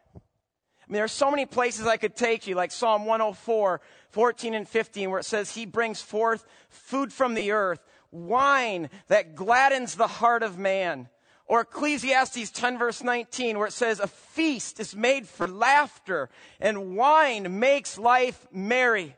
I 0.87 0.91
mean, 0.91 0.97
there 0.97 1.03
are 1.03 1.07
so 1.07 1.31
many 1.31 1.47
places 1.47 1.87
I 1.87 1.97
could 1.97 2.15
take 2.15 2.45
you, 2.45 2.53
like 2.53 2.71
Psalm 2.71 3.05
104, 3.05 3.81
14 4.11 4.53
and 4.53 4.67
15, 4.67 5.09
where 5.09 5.19
it 5.19 5.25
says, 5.25 5.51
He 5.51 5.65
brings 5.65 5.99
forth 5.99 6.45
food 6.69 7.11
from 7.11 7.33
the 7.33 7.51
earth, 7.51 7.79
wine 8.11 8.89
that 9.07 9.35
gladdens 9.35 9.95
the 9.95 10.07
heart 10.07 10.43
of 10.43 10.59
man. 10.59 11.09
Or 11.47 11.61
Ecclesiastes 11.61 12.51
10 12.51 12.77
verse 12.77 13.03
19, 13.03 13.57
where 13.57 13.67
it 13.67 13.73
says, 13.73 13.99
A 13.99 14.07
feast 14.07 14.79
is 14.79 14.95
made 14.95 15.27
for 15.27 15.47
laughter, 15.47 16.29
and 16.59 16.95
wine 16.95 17.59
makes 17.59 17.97
life 17.97 18.47
merry. 18.51 19.15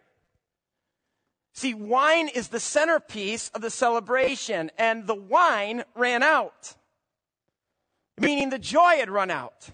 See, 1.53 1.73
wine 1.73 2.29
is 2.29 2.47
the 2.47 2.59
centerpiece 2.59 3.49
of 3.49 3.61
the 3.61 3.71
celebration, 3.71 4.71
and 4.77 5.05
the 5.05 5.15
wine 5.15 5.83
ran 5.95 6.23
out, 6.23 6.75
meaning 8.17 8.51
the 8.51 8.59
joy 8.59 8.97
had 8.97 9.09
run 9.09 9.31
out. 9.31 9.69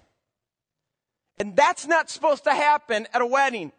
And 1.40 1.56
that's 1.56 1.88
not 1.88 2.10
supposed 2.10 2.44
to 2.44 2.52
happen 2.52 3.08
at 3.14 3.22
a 3.22 3.26
wedding. 3.26 3.72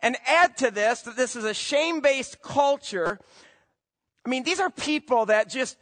And 0.00 0.16
add 0.26 0.56
to 0.58 0.70
this 0.70 1.02
that 1.02 1.16
this 1.16 1.34
is 1.34 1.44
a 1.44 1.54
shame 1.54 2.00
based 2.00 2.40
culture. 2.40 3.18
I 4.24 4.28
mean, 4.28 4.44
these 4.44 4.60
are 4.60 4.70
people 4.70 5.26
that 5.26 5.48
just 5.48 5.76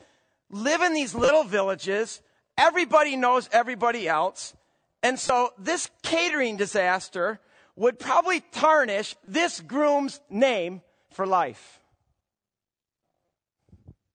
live 0.50 0.80
in 0.80 0.94
these 0.94 1.14
little 1.14 1.44
villages. 1.44 2.22
Everybody 2.56 3.16
knows 3.16 3.48
everybody 3.52 4.08
else. 4.08 4.54
And 5.02 5.18
so 5.18 5.50
this 5.58 5.90
catering 6.02 6.56
disaster 6.56 7.40
would 7.76 7.98
probably 7.98 8.40
tarnish 8.40 9.14
this 9.28 9.60
groom's 9.60 10.20
name 10.30 10.80
for 11.10 11.26
life. 11.26 11.80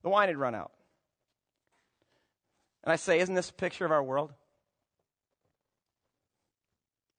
The 0.02 0.10
wine 0.10 0.30
had 0.30 0.38
run 0.38 0.56
out. 0.56 0.72
And 2.84 2.92
I 2.92 2.96
say, 2.96 3.20
isn't 3.20 3.36
this 3.36 3.52
a 3.52 3.54
picture 3.54 3.86
of 3.86 3.92
our 3.92 4.04
world? 4.04 4.32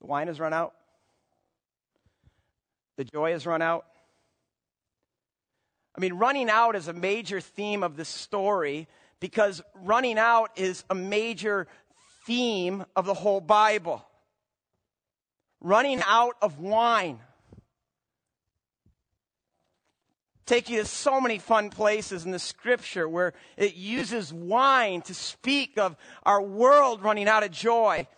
The 0.03 0.09
wine 0.09 0.27
has 0.27 0.39
run 0.39 0.53
out. 0.53 0.75
The 2.99 3.05
joy 3.05 3.33
has 3.33 3.47
run 3.47 3.63
out. 3.63 3.87
I 5.97 6.01
mean, 6.01 6.15
running 6.15 6.51
out 6.51 6.77
is 6.77 6.89
a 6.89 6.93
major 6.93 7.41
theme 7.41 7.83
of 7.83 7.97
this 7.97 8.09
story 8.09 8.89
because 9.21 9.63
running 9.75 10.19
out 10.19 10.51
is 10.57 10.85
a 10.91 10.95
major 10.95 11.69
theme 12.27 12.85
of 12.97 13.07
the 13.07 13.15
whole 13.15 13.41
Bible. 13.41 14.05
running 15.63 16.03
out 16.07 16.37
of 16.43 16.59
wine. 16.59 17.21
Take 20.45 20.69
you 20.69 20.81
to 20.81 20.85
so 20.85 21.21
many 21.21 21.39
fun 21.39 21.71
places 21.71 22.25
in 22.25 22.33
the 22.33 22.39
scripture 22.39 23.09
where 23.09 23.33
it 23.57 23.75
uses 23.75 24.33
wine 24.33 25.03
to 25.03 25.15
speak 25.15 25.79
of 25.79 25.97
our 26.25 26.43
world 26.43 27.03
running 27.03 27.29
out 27.29 27.45
of 27.45 27.53
joy. 27.53 28.09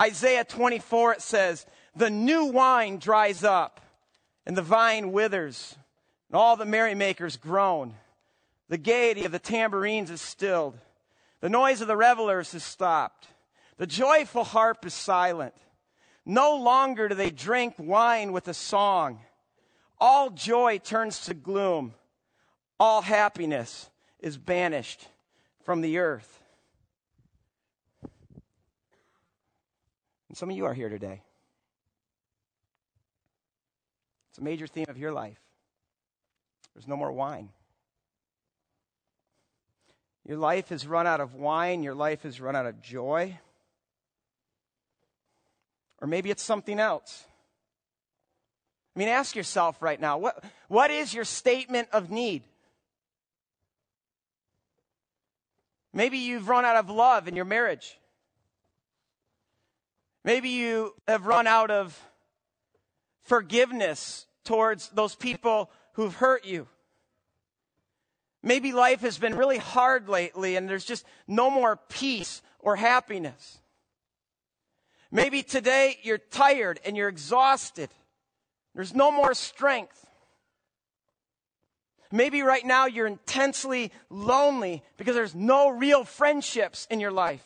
Isaiah 0.00 0.44
24, 0.44 1.14
it 1.14 1.22
says, 1.22 1.66
The 1.96 2.10
new 2.10 2.46
wine 2.46 2.98
dries 2.98 3.42
up, 3.42 3.80
and 4.46 4.56
the 4.56 4.62
vine 4.62 5.12
withers, 5.12 5.76
and 6.28 6.36
all 6.36 6.56
the 6.56 6.64
merrymakers 6.64 7.36
groan. 7.36 7.94
The 8.68 8.78
gaiety 8.78 9.24
of 9.24 9.32
the 9.32 9.38
tambourines 9.38 10.10
is 10.10 10.20
stilled. 10.20 10.78
The 11.40 11.48
noise 11.48 11.80
of 11.80 11.88
the 11.88 11.96
revelers 11.96 12.52
has 12.52 12.64
stopped. 12.64 13.28
The 13.78 13.86
joyful 13.86 14.44
harp 14.44 14.84
is 14.84 14.94
silent. 14.94 15.54
No 16.26 16.56
longer 16.56 17.08
do 17.08 17.14
they 17.14 17.30
drink 17.30 17.74
wine 17.78 18.32
with 18.32 18.48
a 18.48 18.54
song. 18.54 19.20
All 19.98 20.30
joy 20.30 20.78
turns 20.78 21.20
to 21.20 21.34
gloom. 21.34 21.94
All 22.78 23.02
happiness 23.02 23.88
is 24.20 24.36
banished 24.36 25.08
from 25.64 25.80
the 25.80 25.98
earth. 25.98 26.37
And 30.28 30.36
some 30.36 30.50
of 30.50 30.56
you 30.56 30.66
are 30.66 30.74
here 30.74 30.88
today. 30.88 31.22
It's 34.30 34.38
a 34.38 34.42
major 34.42 34.66
theme 34.66 34.86
of 34.88 34.98
your 34.98 35.12
life. 35.12 35.40
There's 36.74 36.86
no 36.86 36.96
more 36.96 37.10
wine. 37.10 37.48
Your 40.26 40.36
life 40.36 40.68
has 40.68 40.86
run 40.86 41.06
out 41.06 41.20
of 41.20 41.34
wine. 41.34 41.82
Your 41.82 41.94
life 41.94 42.22
has 42.22 42.40
run 42.40 42.54
out 42.54 42.66
of 42.66 42.80
joy. 42.82 43.38
Or 46.00 46.06
maybe 46.06 46.30
it's 46.30 46.42
something 46.42 46.78
else. 46.78 47.24
I 48.94 48.98
mean, 48.98 49.08
ask 49.08 49.34
yourself 49.34 49.80
right 49.80 50.00
now 50.00 50.18
what, 50.18 50.44
what 50.68 50.90
is 50.90 51.14
your 51.14 51.24
statement 51.24 51.88
of 51.92 52.10
need? 52.10 52.42
Maybe 55.92 56.18
you've 56.18 56.48
run 56.48 56.64
out 56.64 56.76
of 56.76 56.90
love 56.90 57.26
in 57.28 57.34
your 57.34 57.44
marriage. 57.44 57.98
Maybe 60.24 60.50
you 60.50 60.94
have 61.06 61.26
run 61.26 61.46
out 61.46 61.70
of 61.70 61.98
forgiveness 63.22 64.26
towards 64.44 64.88
those 64.90 65.14
people 65.14 65.70
who've 65.92 66.14
hurt 66.14 66.44
you. 66.44 66.66
Maybe 68.42 68.72
life 68.72 69.00
has 69.00 69.18
been 69.18 69.36
really 69.36 69.58
hard 69.58 70.08
lately 70.08 70.56
and 70.56 70.68
there's 70.68 70.84
just 70.84 71.04
no 71.26 71.50
more 71.50 71.76
peace 71.88 72.40
or 72.60 72.76
happiness. 72.76 73.58
Maybe 75.10 75.42
today 75.42 75.98
you're 76.02 76.18
tired 76.18 76.80
and 76.84 76.96
you're 76.96 77.08
exhausted. 77.08 77.90
There's 78.74 78.94
no 78.94 79.10
more 79.10 79.34
strength. 79.34 80.06
Maybe 82.10 82.42
right 82.42 82.64
now 82.64 82.86
you're 82.86 83.06
intensely 83.06 83.92
lonely 84.08 84.82
because 84.96 85.14
there's 85.14 85.34
no 85.34 85.68
real 85.68 86.04
friendships 86.04 86.86
in 86.90 87.00
your 87.00 87.10
life. 87.10 87.44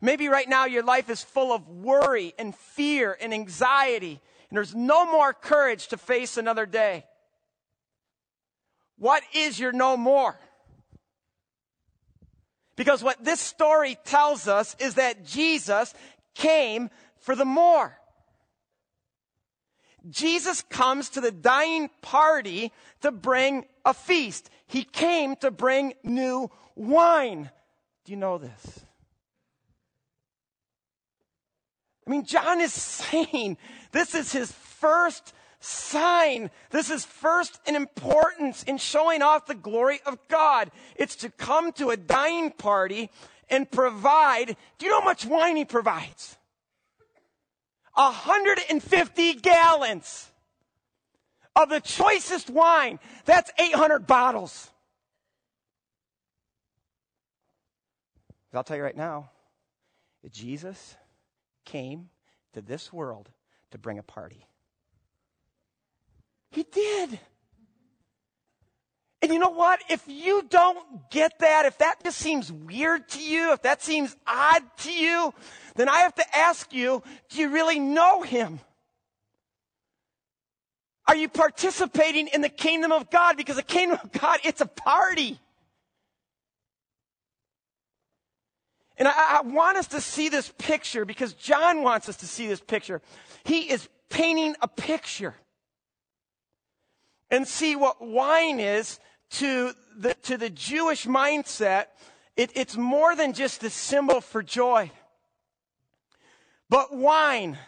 Maybe 0.00 0.28
right 0.28 0.48
now 0.48 0.66
your 0.66 0.82
life 0.82 1.08
is 1.08 1.22
full 1.22 1.52
of 1.52 1.68
worry 1.68 2.34
and 2.38 2.54
fear 2.54 3.16
and 3.20 3.32
anxiety, 3.32 4.20
and 4.50 4.56
there's 4.56 4.74
no 4.74 5.10
more 5.10 5.32
courage 5.32 5.88
to 5.88 5.96
face 5.96 6.36
another 6.36 6.66
day. 6.66 7.04
What 8.98 9.22
is 9.34 9.58
your 9.58 9.72
no 9.72 9.96
more? 9.96 10.38
Because 12.76 13.02
what 13.02 13.24
this 13.24 13.40
story 13.40 13.96
tells 14.04 14.48
us 14.48 14.76
is 14.78 14.94
that 14.94 15.24
Jesus 15.24 15.94
came 16.34 16.90
for 17.20 17.34
the 17.34 17.44
more. 17.46 17.98
Jesus 20.08 20.62
comes 20.62 21.08
to 21.10 21.20
the 21.20 21.32
dying 21.32 21.90
party 22.02 22.70
to 23.00 23.10
bring 23.10 23.64
a 23.84 23.94
feast. 23.94 24.50
He 24.66 24.84
came 24.84 25.36
to 25.36 25.50
bring 25.50 25.94
new 26.04 26.50
wine. 26.76 27.50
Do 28.04 28.12
you 28.12 28.16
know 28.16 28.38
this? 28.38 28.85
I 32.06 32.10
mean, 32.10 32.24
John 32.24 32.60
is 32.60 32.72
saying 32.72 33.58
this 33.92 34.14
is 34.14 34.32
his 34.32 34.52
first 34.52 35.32
sign. 35.60 36.50
This 36.70 36.90
is 36.90 37.04
first 37.04 37.60
in 37.66 37.74
importance 37.74 38.62
in 38.62 38.78
showing 38.78 39.22
off 39.22 39.46
the 39.46 39.54
glory 39.54 40.00
of 40.06 40.18
God. 40.28 40.70
It's 40.96 41.16
to 41.16 41.30
come 41.30 41.72
to 41.72 41.90
a 41.90 41.96
dying 41.96 42.50
party 42.52 43.10
and 43.48 43.70
provide. 43.70 44.56
Do 44.78 44.86
you 44.86 44.92
know 44.92 45.00
how 45.00 45.04
much 45.06 45.26
wine 45.26 45.56
he 45.56 45.64
provides? 45.64 46.36
150 47.94 49.34
gallons 49.34 50.30
of 51.54 51.70
the 51.70 51.80
choicest 51.80 52.50
wine. 52.50 52.98
That's 53.24 53.50
800 53.58 54.06
bottles. 54.06 54.70
I'll 58.52 58.64
tell 58.64 58.76
you 58.76 58.82
right 58.82 58.96
now, 58.96 59.30
Jesus 60.30 60.96
came 61.66 62.08
to 62.54 62.62
this 62.62 62.90
world 62.90 63.28
to 63.72 63.78
bring 63.78 63.98
a 63.98 64.02
party. 64.02 64.46
He 66.50 66.62
did. 66.62 67.20
And 69.20 69.32
you 69.32 69.38
know 69.38 69.50
what? 69.50 69.80
If 69.90 70.04
you 70.06 70.44
don't 70.48 71.10
get 71.10 71.38
that, 71.40 71.66
if 71.66 71.78
that 71.78 72.02
just 72.04 72.18
seems 72.18 72.50
weird 72.50 73.08
to 73.10 73.22
you, 73.22 73.52
if 73.52 73.62
that 73.62 73.82
seems 73.82 74.16
odd 74.26 74.62
to 74.78 74.92
you, 74.92 75.34
then 75.74 75.88
I 75.88 75.98
have 75.98 76.14
to 76.14 76.36
ask 76.36 76.72
you, 76.72 77.02
do 77.28 77.40
you 77.40 77.50
really 77.50 77.78
know 77.78 78.22
him? 78.22 78.60
Are 81.08 81.16
you 81.16 81.28
participating 81.28 82.28
in 82.28 82.40
the 82.40 82.48
kingdom 82.48 82.92
of 82.92 83.10
God? 83.10 83.36
Because 83.36 83.56
the 83.56 83.62
kingdom 83.62 83.98
of 84.02 84.12
God, 84.12 84.38
it's 84.44 84.60
a 84.60 84.66
party. 84.66 85.40
And 88.98 89.06
I, 89.08 89.38
I, 89.38 89.40
want 89.42 89.76
us 89.76 89.88
to 89.88 90.00
see 90.00 90.28
this 90.28 90.52
picture 90.58 91.04
because 91.04 91.34
John 91.34 91.82
wants 91.82 92.08
us 92.08 92.16
to 92.18 92.26
see 92.26 92.46
this 92.46 92.60
picture. 92.60 93.02
He 93.44 93.70
is 93.70 93.88
painting 94.08 94.56
a 94.62 94.68
picture 94.68 95.34
and 97.30 97.46
see 97.46 97.76
what 97.76 98.00
wine 98.00 98.58
is 98.58 98.98
to 99.30 99.72
the, 99.96 100.14
to 100.22 100.38
the 100.38 100.48
Jewish 100.48 101.06
mindset. 101.06 101.86
It, 102.36 102.52
it's 102.54 102.76
more 102.76 103.14
than 103.14 103.32
just 103.32 103.62
a 103.64 103.70
symbol 103.70 104.20
for 104.20 104.42
joy. 104.42 104.90
But 106.68 106.94
wine, 106.94 107.58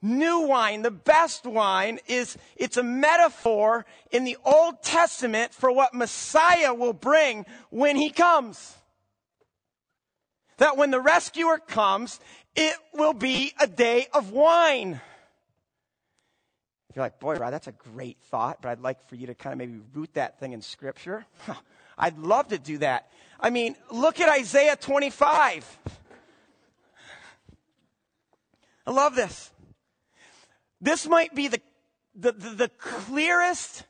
new 0.00 0.40
wine, 0.40 0.82
the 0.82 0.90
best 0.90 1.44
wine 1.44 1.98
is, 2.06 2.38
it's 2.56 2.76
a 2.76 2.82
metaphor 2.82 3.84
in 4.10 4.24
the 4.24 4.36
Old 4.44 4.82
Testament 4.82 5.52
for 5.52 5.72
what 5.72 5.92
Messiah 5.92 6.72
will 6.72 6.92
bring 6.92 7.44
when 7.70 7.96
he 7.96 8.10
comes. 8.10 8.76
That 10.60 10.76
when 10.76 10.90
the 10.90 11.00
rescuer 11.00 11.56
comes, 11.56 12.20
it 12.54 12.76
will 12.92 13.14
be 13.14 13.54
a 13.58 13.66
day 13.66 14.08
of 14.12 14.30
wine. 14.30 15.00
You're 16.94 17.02
like, 17.02 17.18
boy, 17.18 17.36
Rod, 17.36 17.50
that's 17.50 17.66
a 17.66 17.72
great 17.72 18.18
thought, 18.30 18.60
but 18.60 18.68
I'd 18.68 18.80
like 18.80 19.08
for 19.08 19.14
you 19.14 19.28
to 19.28 19.34
kind 19.34 19.54
of 19.54 19.58
maybe 19.58 19.80
root 19.94 20.12
that 20.14 20.38
thing 20.38 20.52
in 20.52 20.60
Scripture. 20.60 21.24
I'd 21.98 22.18
love 22.18 22.48
to 22.48 22.58
do 22.58 22.76
that. 22.78 23.10
I 23.40 23.48
mean, 23.48 23.74
look 23.90 24.20
at 24.20 24.28
Isaiah 24.28 24.76
25. 24.76 25.78
I 28.86 28.90
love 28.90 29.14
this. 29.14 29.50
This 30.78 31.06
might 31.06 31.34
be 31.34 31.48
the, 31.48 31.60
the, 32.14 32.32
the, 32.32 32.48
the 32.50 32.68
clearest 32.68 33.84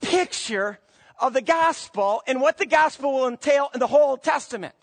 picture 0.00 0.80
of 1.20 1.32
the 1.32 1.42
gospel 1.42 2.24
and 2.26 2.40
what 2.40 2.58
the 2.58 2.66
gospel 2.66 3.12
will 3.12 3.28
entail 3.28 3.70
in 3.72 3.78
the 3.78 3.86
whole 3.86 4.16
Testament. 4.16 4.74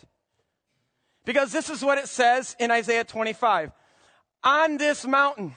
Because 1.30 1.52
this 1.52 1.70
is 1.70 1.84
what 1.84 2.00
it 2.00 2.08
says 2.08 2.56
in 2.58 2.72
Isaiah 2.72 3.04
25. 3.04 3.72
On 4.44 4.78
this 4.78 5.06
mountain, 5.06 5.54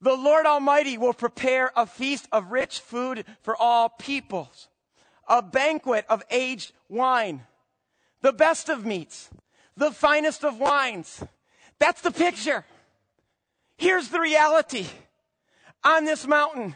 the 0.00 0.16
Lord 0.16 0.46
Almighty 0.46 0.98
will 0.98 1.12
prepare 1.12 1.70
a 1.76 1.86
feast 1.86 2.26
of 2.32 2.50
rich 2.50 2.80
food 2.80 3.24
for 3.42 3.56
all 3.56 3.88
peoples, 3.88 4.66
a 5.28 5.40
banquet 5.42 6.06
of 6.08 6.24
aged 6.28 6.72
wine, 6.88 7.46
the 8.20 8.32
best 8.32 8.68
of 8.68 8.84
meats, 8.84 9.30
the 9.76 9.92
finest 9.92 10.44
of 10.44 10.58
wines. 10.58 11.22
That's 11.78 12.00
the 12.00 12.10
picture. 12.10 12.64
Here's 13.76 14.08
the 14.08 14.18
reality. 14.18 14.86
On 15.84 16.04
this 16.04 16.26
mountain, 16.26 16.74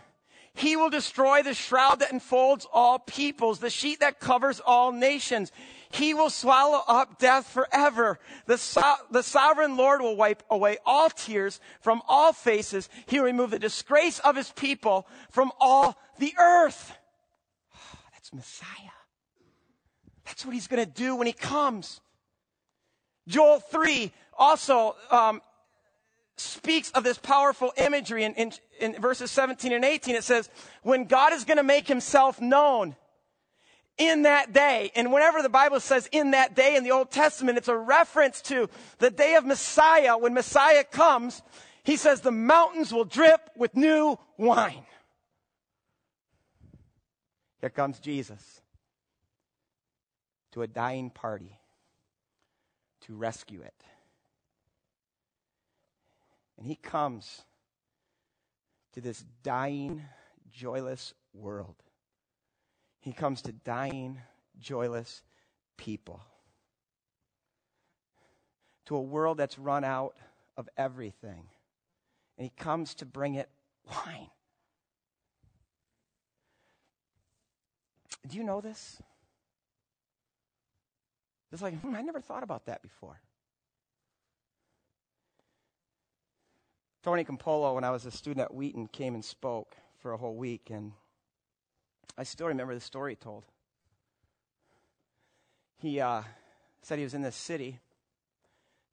he 0.55 0.77
will 0.77 0.91
destroy 0.91 1.43
the 1.43 1.55
shroud 1.55 1.99
that 1.99 2.13
enfolds 2.13 2.65
all 2.73 3.01
peoples, 3.01 3.59
the 3.59 3.71
sheet 3.71 3.99
that 3.99 4.21
covers 4.21 4.61
all 4.61 4.93
nations. 4.93 5.51
He 5.90 6.12
will 6.12 6.31
swallow 6.31 6.83
up 6.87 7.18
death 7.18 7.48
forever. 7.48 8.18
The, 8.46 8.59
so- 8.59 8.96
the 9.11 9.22
sovereign 9.22 9.77
Lord 9.77 10.01
will 10.01 10.16
wipe 10.16 10.42
away 10.51 10.79
all 10.85 11.09
tears 11.09 11.61
from 11.81 12.03
all 12.09 12.33
faces. 12.33 12.88
He 13.07 13.18
will 13.18 13.27
remove 13.27 13.51
the 13.51 13.59
disgrace 13.59 14.18
of 14.20 14.37
his 14.37 14.51
people 14.51 15.07
from 15.31 15.51
all 15.61 15.98
the 16.18 16.35
earth. 16.38 16.96
That's 18.12 18.33
Messiah. 18.33 18.92
That's 20.27 20.44
what 20.44 20.55
he's 20.55 20.66
going 20.66 20.85
to 20.85 20.90
do 20.90 21.16
when 21.16 21.27
he 21.27 21.33
comes. 21.33 22.01
Joel 23.27 23.61
3 23.61 24.12
also 24.38 24.94
um, 25.11 25.40
speaks 26.37 26.90
of 26.90 27.03
this 27.03 27.18
powerful 27.18 27.72
imagery 27.79 28.24
in, 28.24 28.35
in, 28.35 28.53
in 28.79 29.01
verses 29.01 29.31
17 29.31 29.72
and 29.72 29.85
18. 29.85 30.14
It 30.14 30.24
says, 30.24 30.51
when 30.83 31.05
God 31.05 31.33
is 31.33 31.44
going 31.44 31.57
to 31.57 31.62
make 31.62 31.88
himself 31.88 32.40
known 32.40 32.94
in 33.99 34.23
that 34.23 34.53
day. 34.53 34.91
And 34.95 35.13
whenever 35.13 35.43
the 35.43 35.49
Bible 35.49 35.81
says 35.81 36.09
in 36.13 36.31
that 36.31 36.55
day 36.55 36.77
in 36.77 36.85
the 36.85 36.93
Old 36.93 37.11
Testament, 37.11 37.59
it's 37.59 37.69
a 37.69 37.77
reference 37.77 38.41
to 38.43 38.71
the 38.99 39.11
day 39.11 39.35
of 39.35 39.45
Messiah. 39.45 40.17
When 40.17 40.35
Messiah 40.35 40.85
comes, 40.85 41.43
he 41.83 41.97
says 41.97 42.21
the 42.21 42.31
mountains 42.31 42.93
will 42.93 43.05
drip 43.05 43.51
with 43.57 43.77
new 43.77 44.19
wine. 44.37 44.85
Here 47.61 47.71
comes 47.71 47.99
Jesus 47.99 48.63
to 50.53 50.63
a 50.63 50.69
dying 50.69 51.11
party 51.11 51.59
to 53.03 53.15
rescue 53.15 53.63
it. 53.63 53.75
And 56.57 56.67
he 56.67 56.77
comes 56.77 57.43
to 58.93 59.01
this 59.01 59.25
dying, 59.43 60.05
joyless 60.51 61.15
world. 61.33 61.77
He 63.01 63.13
comes 63.13 63.43
to 63.43 63.53
dying, 63.53 64.21
joyless 64.59 65.23
people. 65.77 66.23
To 68.87 68.97
a 68.97 69.03
world 69.03 69.39
that's 69.39 69.59
run 69.59 69.85
out 69.85 70.17
of 70.57 70.69
everything. 70.77 71.45
And 72.37 72.45
he 72.45 72.53
comes 72.57 72.95
to 72.97 73.07
bring 73.07 73.35
it 73.35 73.49
wine. 73.87 74.29
Do 78.27 78.37
you 78.37 78.45
know 78.45 78.61
this? 78.61 79.01
It's 81.53 81.63
like, 81.63 81.81
hmm, 81.81 81.95
I 81.95 82.03
never 82.03 82.21
thought 82.21 82.43
about 82.43 82.67
that 82.67 82.83
before. 82.83 83.21
Tony 87.03 87.25
Campolo, 87.25 87.75
when 87.75 87.85
I 87.85 87.91
was 87.91 88.05
a 88.05 88.11
student 88.11 88.45
at 88.45 88.55
Wheaton, 88.55 88.89
came 88.89 89.15
and 89.15 89.25
spoke 89.25 89.77
for 89.99 90.13
a 90.13 90.17
whole 90.17 90.37
week, 90.37 90.69
and 90.71 90.93
I 92.16 92.25
still 92.25 92.49
remember 92.49 92.75
the 92.75 92.81
story 92.81 93.12
he 93.12 93.16
told. 93.16 93.44
He 95.79 96.01
uh, 96.01 96.23
said 96.83 96.99
he 96.99 97.05
was 97.05 97.14
in 97.14 97.23
this 97.23 97.37
city 97.37 97.79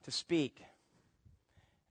to 0.04 0.12
speak, 0.12 0.62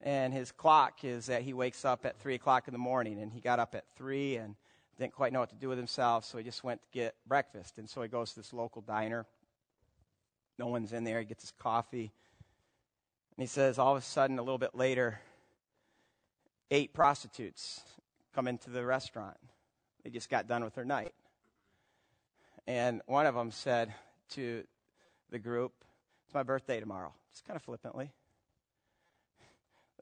and 0.01 0.33
his 0.33 0.51
clock 0.51 1.03
is 1.03 1.25
that 1.25 1.41
he 1.41 1.53
wakes 1.53 1.83
up 1.83 2.05
at 2.05 2.19
3 2.19 2.35
o'clock 2.35 2.67
in 2.67 2.73
the 2.73 2.77
morning, 2.77 3.19
and 3.19 3.33
he 3.33 3.41
got 3.41 3.59
up 3.59 3.75
at 3.75 3.83
3 3.97 4.37
and 4.37 4.55
didn't 4.97 5.13
quite 5.13 5.33
know 5.33 5.41
what 5.41 5.49
to 5.49 5.55
do 5.55 5.67
with 5.67 5.77
himself, 5.77 6.23
so 6.23 6.37
he 6.37 6.43
just 6.43 6.63
went 6.63 6.81
to 6.81 6.87
get 6.91 7.15
breakfast. 7.27 7.77
And 7.77 7.89
so 7.89 8.01
he 8.01 8.07
goes 8.07 8.31
to 8.31 8.39
this 8.39 8.53
local 8.53 8.81
diner. 8.81 9.25
No 10.57 10.67
one's 10.67 10.93
in 10.93 11.03
there. 11.03 11.19
He 11.19 11.25
gets 11.25 11.43
his 11.43 11.51
coffee. 11.51 12.13
And 13.35 13.43
he 13.43 13.47
says, 13.47 13.77
all 13.77 13.95
of 13.95 14.01
a 14.01 14.05
sudden, 14.05 14.39
a 14.39 14.41
little 14.41 14.57
bit 14.57 14.73
later, 14.73 15.19
eight 16.71 16.93
prostitutes 16.93 17.81
come 18.33 18.47
into 18.47 18.69
the 18.69 18.85
restaurant. 18.85 19.37
They 20.05 20.11
just 20.11 20.29
got 20.29 20.47
done 20.47 20.63
with 20.63 20.75
their 20.75 20.85
night. 20.85 21.13
And 22.67 23.01
one 23.07 23.25
of 23.25 23.33
them 23.33 23.49
said 23.49 23.91
to 24.33 24.63
the 25.31 25.39
group, 25.39 25.73
It's 26.25 26.33
my 26.33 26.43
birthday 26.43 26.79
tomorrow, 26.79 27.11
just 27.31 27.43
kind 27.43 27.57
of 27.57 27.63
flippantly. 27.63 28.11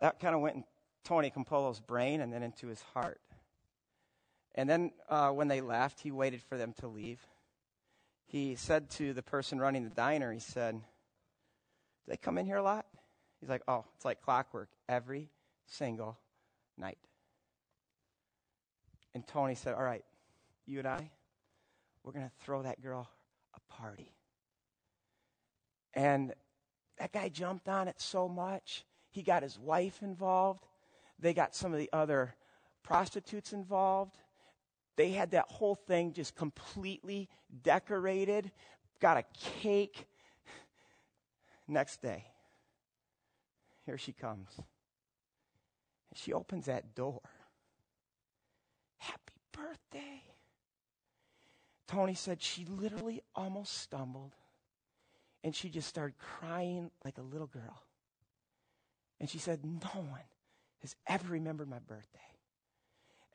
That 0.01 0.19
kind 0.19 0.35
of 0.35 0.41
went 0.41 0.57
in 0.57 0.63
Tony 1.05 1.31
Campolo's 1.31 1.79
brain 1.79 2.19
and 2.19 2.33
then 2.33 2.43
into 2.43 2.67
his 2.67 2.81
heart. 2.93 3.21
And 4.55 4.69
then 4.69 4.91
uh, 5.09 5.29
when 5.29 5.47
they 5.47 5.61
left, 5.61 6.01
he 6.01 6.11
waited 6.11 6.41
for 6.43 6.57
them 6.57 6.73
to 6.81 6.87
leave. 6.87 7.25
He 8.25 8.55
said 8.55 8.89
to 8.91 9.13
the 9.13 9.23
person 9.23 9.57
running 9.57 9.85
the 9.85 9.89
diner, 9.89 10.33
he 10.33 10.39
said, 10.39 10.75
Do 10.75 10.81
they 12.07 12.17
come 12.17 12.37
in 12.37 12.45
here 12.45 12.57
a 12.57 12.63
lot? 12.63 12.85
He's 13.39 13.49
like, 13.49 13.63
Oh, 13.69 13.85
it's 13.95 14.03
like 14.03 14.21
clockwork 14.21 14.67
every 14.89 15.29
single 15.65 16.17
night. 16.77 16.97
And 19.13 19.25
Tony 19.27 19.55
said, 19.55 19.73
All 19.73 19.83
right, 19.83 20.03
you 20.65 20.79
and 20.79 20.87
I, 20.87 21.11
we're 22.03 22.13
going 22.13 22.25
to 22.25 22.45
throw 22.45 22.63
that 22.63 22.81
girl 22.81 23.09
a 23.55 23.73
party. 23.73 24.13
And 25.93 26.33
that 26.97 27.11
guy 27.11 27.29
jumped 27.29 27.69
on 27.69 27.87
it 27.87 27.99
so 27.99 28.27
much. 28.27 28.85
He 29.11 29.21
got 29.21 29.43
his 29.43 29.59
wife 29.59 30.01
involved. 30.01 30.65
They 31.19 31.33
got 31.33 31.55
some 31.55 31.71
of 31.71 31.79
the 31.79 31.89
other 31.93 32.35
prostitutes 32.83 33.53
involved. 33.53 34.17
They 34.95 35.11
had 35.11 35.31
that 35.31 35.45
whole 35.49 35.75
thing 35.75 36.13
just 36.13 36.35
completely 36.35 37.29
decorated, 37.63 38.51
got 38.99 39.17
a 39.17 39.23
cake. 39.61 40.07
Next 41.67 42.01
day, 42.01 42.25
here 43.85 43.97
she 43.97 44.11
comes. 44.11 44.49
And 44.57 46.17
she 46.17 46.33
opens 46.33 46.65
that 46.65 46.93
door. 46.93 47.21
Birthday. 49.53 50.23
Tony 51.87 52.15
said 52.15 52.41
she 52.41 52.65
literally 52.65 53.21
almost 53.35 53.77
stumbled 53.77 54.33
and 55.43 55.55
she 55.55 55.69
just 55.69 55.87
started 55.87 56.15
crying 56.17 56.89
like 57.03 57.17
a 57.17 57.21
little 57.21 57.47
girl. 57.47 57.83
And 59.19 59.29
she 59.29 59.37
said, 59.37 59.63
No 59.63 60.01
one 60.01 60.21
has 60.81 60.95
ever 61.07 61.33
remembered 61.33 61.69
my 61.69 61.79
birthday. 61.79 62.19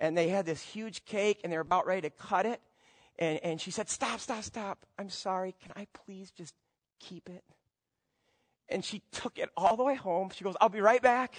And 0.01 0.17
they 0.17 0.29
had 0.29 0.47
this 0.47 0.63
huge 0.63 1.05
cake 1.05 1.41
and 1.45 1.53
they're 1.53 1.61
about 1.61 1.87
ready 1.87 2.03
to 2.03 2.11
cut 2.11 2.47
it. 2.47 2.61
And, 3.19 3.39
and 3.43 3.61
she 3.61 3.71
said, 3.71 3.89
Stop, 3.89 4.21
stop, 4.21 4.43
stop. 4.43 4.87
I'm 4.99 5.11
sorry. 5.11 5.55
Can 5.63 5.73
I 5.77 5.87
please 6.05 6.31
just 6.31 6.55
keep 7.01 7.29
it? 7.29 7.45
And 8.69 8.85
she 8.85 9.03
took 9.13 9.39
it 9.39 9.51
all 9.57 9.77
the 9.77 9.85
way 9.85 9.95
home. 9.95 10.31
She 10.35 10.45
goes, 10.45 10.57
I'll 10.61 10.69
be 10.69 10.81
right 10.81 11.03
back. 11.03 11.35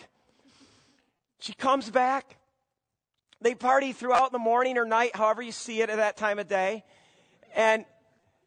She 1.40 1.54
comes 1.54 1.90
back. 1.90 2.38
They 3.42 3.56
party 3.56 3.94
throughout 3.94 4.32
the 4.32 4.40
morning 4.40 4.78
or 4.78 4.86
night, 4.86 5.16
however 5.16 5.42
you 5.42 5.52
see 5.52 5.82
it 5.82 5.90
at 5.90 5.98
that 5.98 6.18
time 6.18 6.40
of 6.40 6.48
day. 6.48 6.84
And 7.56 7.86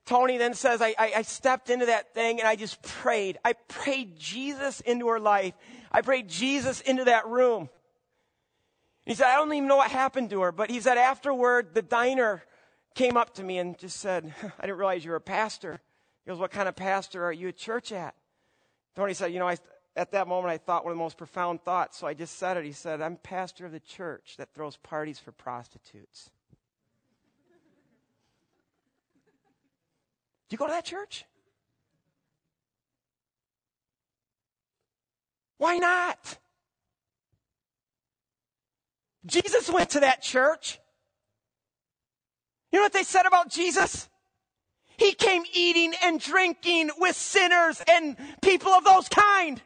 Tony 0.05 0.37
then 0.37 0.55
says, 0.55 0.83
I, 0.83 0.95
I, 0.99 1.13
I, 1.17 1.23
stepped 1.23 1.71
into 1.71 1.87
that 1.87 2.13
thing 2.13 2.41
and 2.41 2.49
I 2.49 2.57
just 2.57 2.83
prayed. 2.83 3.39
I 3.45 3.53
prayed 3.53 4.19
Jesus 4.19 4.81
into 4.81 5.09
her 5.09 5.21
life. 5.21 5.55
I 5.91 6.03
prayed 6.03 6.29
Jesus 6.29 6.81
into 6.81 7.05
that 7.05 7.27
room. 7.27 7.69
He 9.07 9.15
said, 9.15 9.27
I 9.27 9.37
don't 9.37 9.53
even 9.53 9.69
know 9.69 9.77
what 9.77 9.91
happened 9.91 10.31
to 10.31 10.43
her, 10.43 10.53
but 10.53 10.71
he 10.71 10.81
said 10.81 10.99
afterward, 10.99 11.75
the 11.75 11.83
diner 11.83 12.43
came 12.95 13.17
up 13.17 13.35
to 13.35 13.43
me 13.43 13.59
and 13.59 13.79
just 13.79 13.99
said, 13.99 14.35
I 14.43 14.67
didn't 14.67 14.79
realize 14.79 15.05
you 15.05 15.11
were 15.13 15.17
a 15.17 15.21
pastor. 15.21 15.81
He 16.25 16.31
goes, 16.31 16.39
What 16.39 16.51
kind 16.51 16.69
of 16.69 16.77
pastor 16.77 17.25
are 17.25 17.33
you 17.33 17.49
at 17.49 17.57
church 17.57 17.93
at? 17.93 18.15
Tony 18.95 19.15
said, 19.15 19.33
You 19.33 19.39
know, 19.39 19.49
I, 19.49 19.57
at 19.97 20.13
that 20.13 20.27
moment 20.27 20.53
I 20.53 20.59
thought 20.59 20.85
one 20.85 20.93
of 20.93 20.99
the 20.99 21.03
most 21.03 21.17
profound 21.17 21.63
thoughts, 21.63 21.99
so 21.99 22.07
I 22.07 22.15
just 22.15 22.39
said 22.39 22.57
it. 22.57 22.65
He 22.65 22.73
said, 22.73 23.01
I'm 23.01 23.17
pastor 23.17 23.67
of 23.67 23.73
the 23.73 23.81
church 23.81 24.37
that 24.39 24.55
throws 24.55 24.77
parties 24.77 25.19
for 25.19 25.33
prostitutes. 25.33 26.31
Do 30.49 30.55
you 30.55 30.59
go 30.59 30.67
to 30.67 30.73
that 30.73 30.85
church? 30.85 31.25
Why 35.59 35.79
not? 35.79 36.39
Jesus 39.25 39.71
went 39.71 39.91
to 39.91 40.01
that 40.01 40.23
church. 40.23 40.79
You 42.71 42.79
know 42.79 42.85
what 42.85 42.93
they 42.93 43.05
said 43.05 43.27
about 43.27 43.51
Jesus? 43.51 44.09
He 44.97 45.13
came 45.13 45.45
eating 45.53 45.95
and 46.03 46.21
drinking 46.21 46.91
with 46.99 47.17
sinners 47.17 47.83
and 47.89 48.17
people 48.41 48.73
of 48.73 48.85
those 48.85 49.09
kind. 49.09 49.63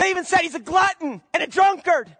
They 0.00 0.08
even 0.08 0.24
said 0.24 0.38
he's 0.38 0.54
a 0.54 0.60
glutton 0.60 1.20
and 1.34 1.42
a 1.42 1.46
drunkard. 1.46 2.16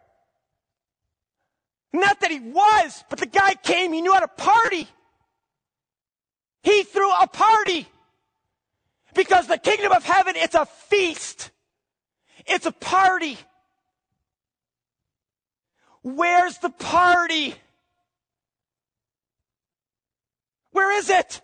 Not 1.94 2.20
that 2.20 2.30
he 2.30 2.38
was, 2.38 3.02
but 3.08 3.18
the 3.18 3.26
guy 3.26 3.54
came, 3.54 3.94
he 3.94 4.02
knew 4.02 4.12
how 4.12 4.20
to 4.20 4.28
party. 4.28 4.86
He 6.62 6.82
threw 6.82 7.10
a 7.10 7.26
party. 7.26 7.88
Because 9.14 9.46
the 9.46 9.56
kingdom 9.56 9.92
of 9.92 10.04
heaven, 10.04 10.34
it's 10.36 10.54
a 10.54 10.66
feast. 10.66 11.52
It's 12.44 12.66
a 12.66 12.70
party. 12.70 13.38
Where's 16.02 16.58
the 16.58 16.68
party? 16.68 17.54
Where 20.72 20.98
is 20.98 21.08
it? 21.08 21.40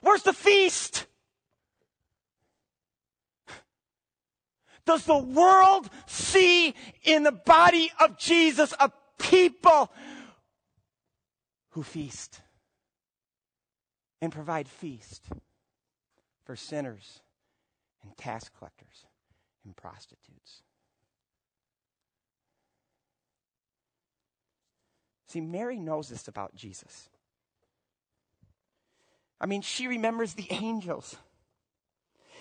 Where's 0.00 0.22
the 0.22 0.32
feast? 0.32 1.04
Does 4.88 5.04
the 5.04 5.18
world 5.18 5.90
see 6.06 6.74
in 7.02 7.22
the 7.22 7.30
body 7.30 7.92
of 8.00 8.16
Jesus 8.16 8.72
a 8.80 8.90
people 9.18 9.92
who 11.72 11.82
feast 11.82 12.40
and 14.22 14.32
provide 14.32 14.66
feast 14.66 15.26
for 16.46 16.56
sinners 16.56 17.20
and 18.02 18.16
tax 18.16 18.48
collectors 18.48 19.04
and 19.62 19.76
prostitutes? 19.76 20.62
See, 25.26 25.42
Mary 25.42 25.78
knows 25.78 26.08
this 26.08 26.28
about 26.28 26.54
Jesus. 26.54 27.10
I 29.38 29.44
mean, 29.44 29.60
she 29.60 29.86
remembers 29.86 30.32
the 30.32 30.46
angels. 30.50 31.18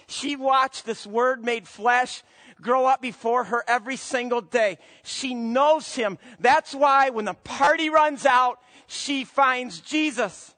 She 0.08 0.36
watched 0.36 0.86
this 0.86 1.06
word 1.06 1.44
made 1.44 1.68
flesh 1.68 2.24
grow 2.62 2.86
up 2.86 3.02
before 3.02 3.46
her 3.46 3.64
every 3.68 3.98
single 3.98 4.42
day. 4.42 4.78
She 5.04 5.34
knows 5.34 5.96
him. 5.96 6.18
That's 6.40 6.74
why 6.74 7.10
when 7.10 7.26
the 7.26 7.34
party 7.34 7.90
runs 7.90 8.26
out, 8.26 8.60
she 8.88 9.24
finds 9.24 9.80
Jesus. 9.80 10.56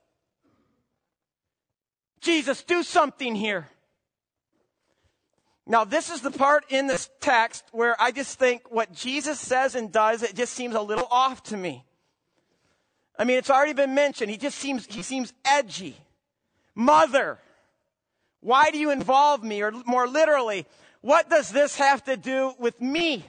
Jesus, 2.22 2.64
do 2.64 2.84
something 2.84 3.36
here. 3.36 3.70
Now, 5.66 5.84
this 5.84 6.10
is 6.10 6.22
the 6.22 6.32
part 6.32 6.66
in 6.70 6.88
this 6.88 7.10
text 7.22 7.64
where 7.72 8.00
I 8.02 8.12
just 8.12 8.40
think 8.40 8.72
what 8.72 8.92
Jesus 8.92 9.40
says 9.40 9.76
and 9.76 9.92
does, 9.92 10.24
it 10.24 10.36
just 10.36 10.54
seems 10.54 10.76
a 10.76 10.82
little 10.82 11.08
off 11.12 11.44
to 11.44 11.58
me. 11.58 11.86
I 13.18 13.24
mean, 13.24 13.38
it's 13.38 13.50
already 13.52 13.74
been 13.74 13.94
mentioned. 13.94 14.32
He 14.32 14.38
just 14.38 14.58
seems, 14.58 14.86
he 14.88 15.04
seems 15.04 15.34
edgy. 15.46 15.96
Mother, 16.74 17.40
why 18.42 18.72
do 18.72 18.78
you 18.78 18.92
involve 18.92 19.44
me? 19.44 19.62
Or 19.62 19.72
more 19.86 20.08
literally, 20.08 20.66
what 21.02 21.30
does 21.30 21.50
this 21.50 21.76
have 21.78 22.04
to 22.06 22.18
do 22.18 22.54
with 22.60 22.80
me? 22.82 23.26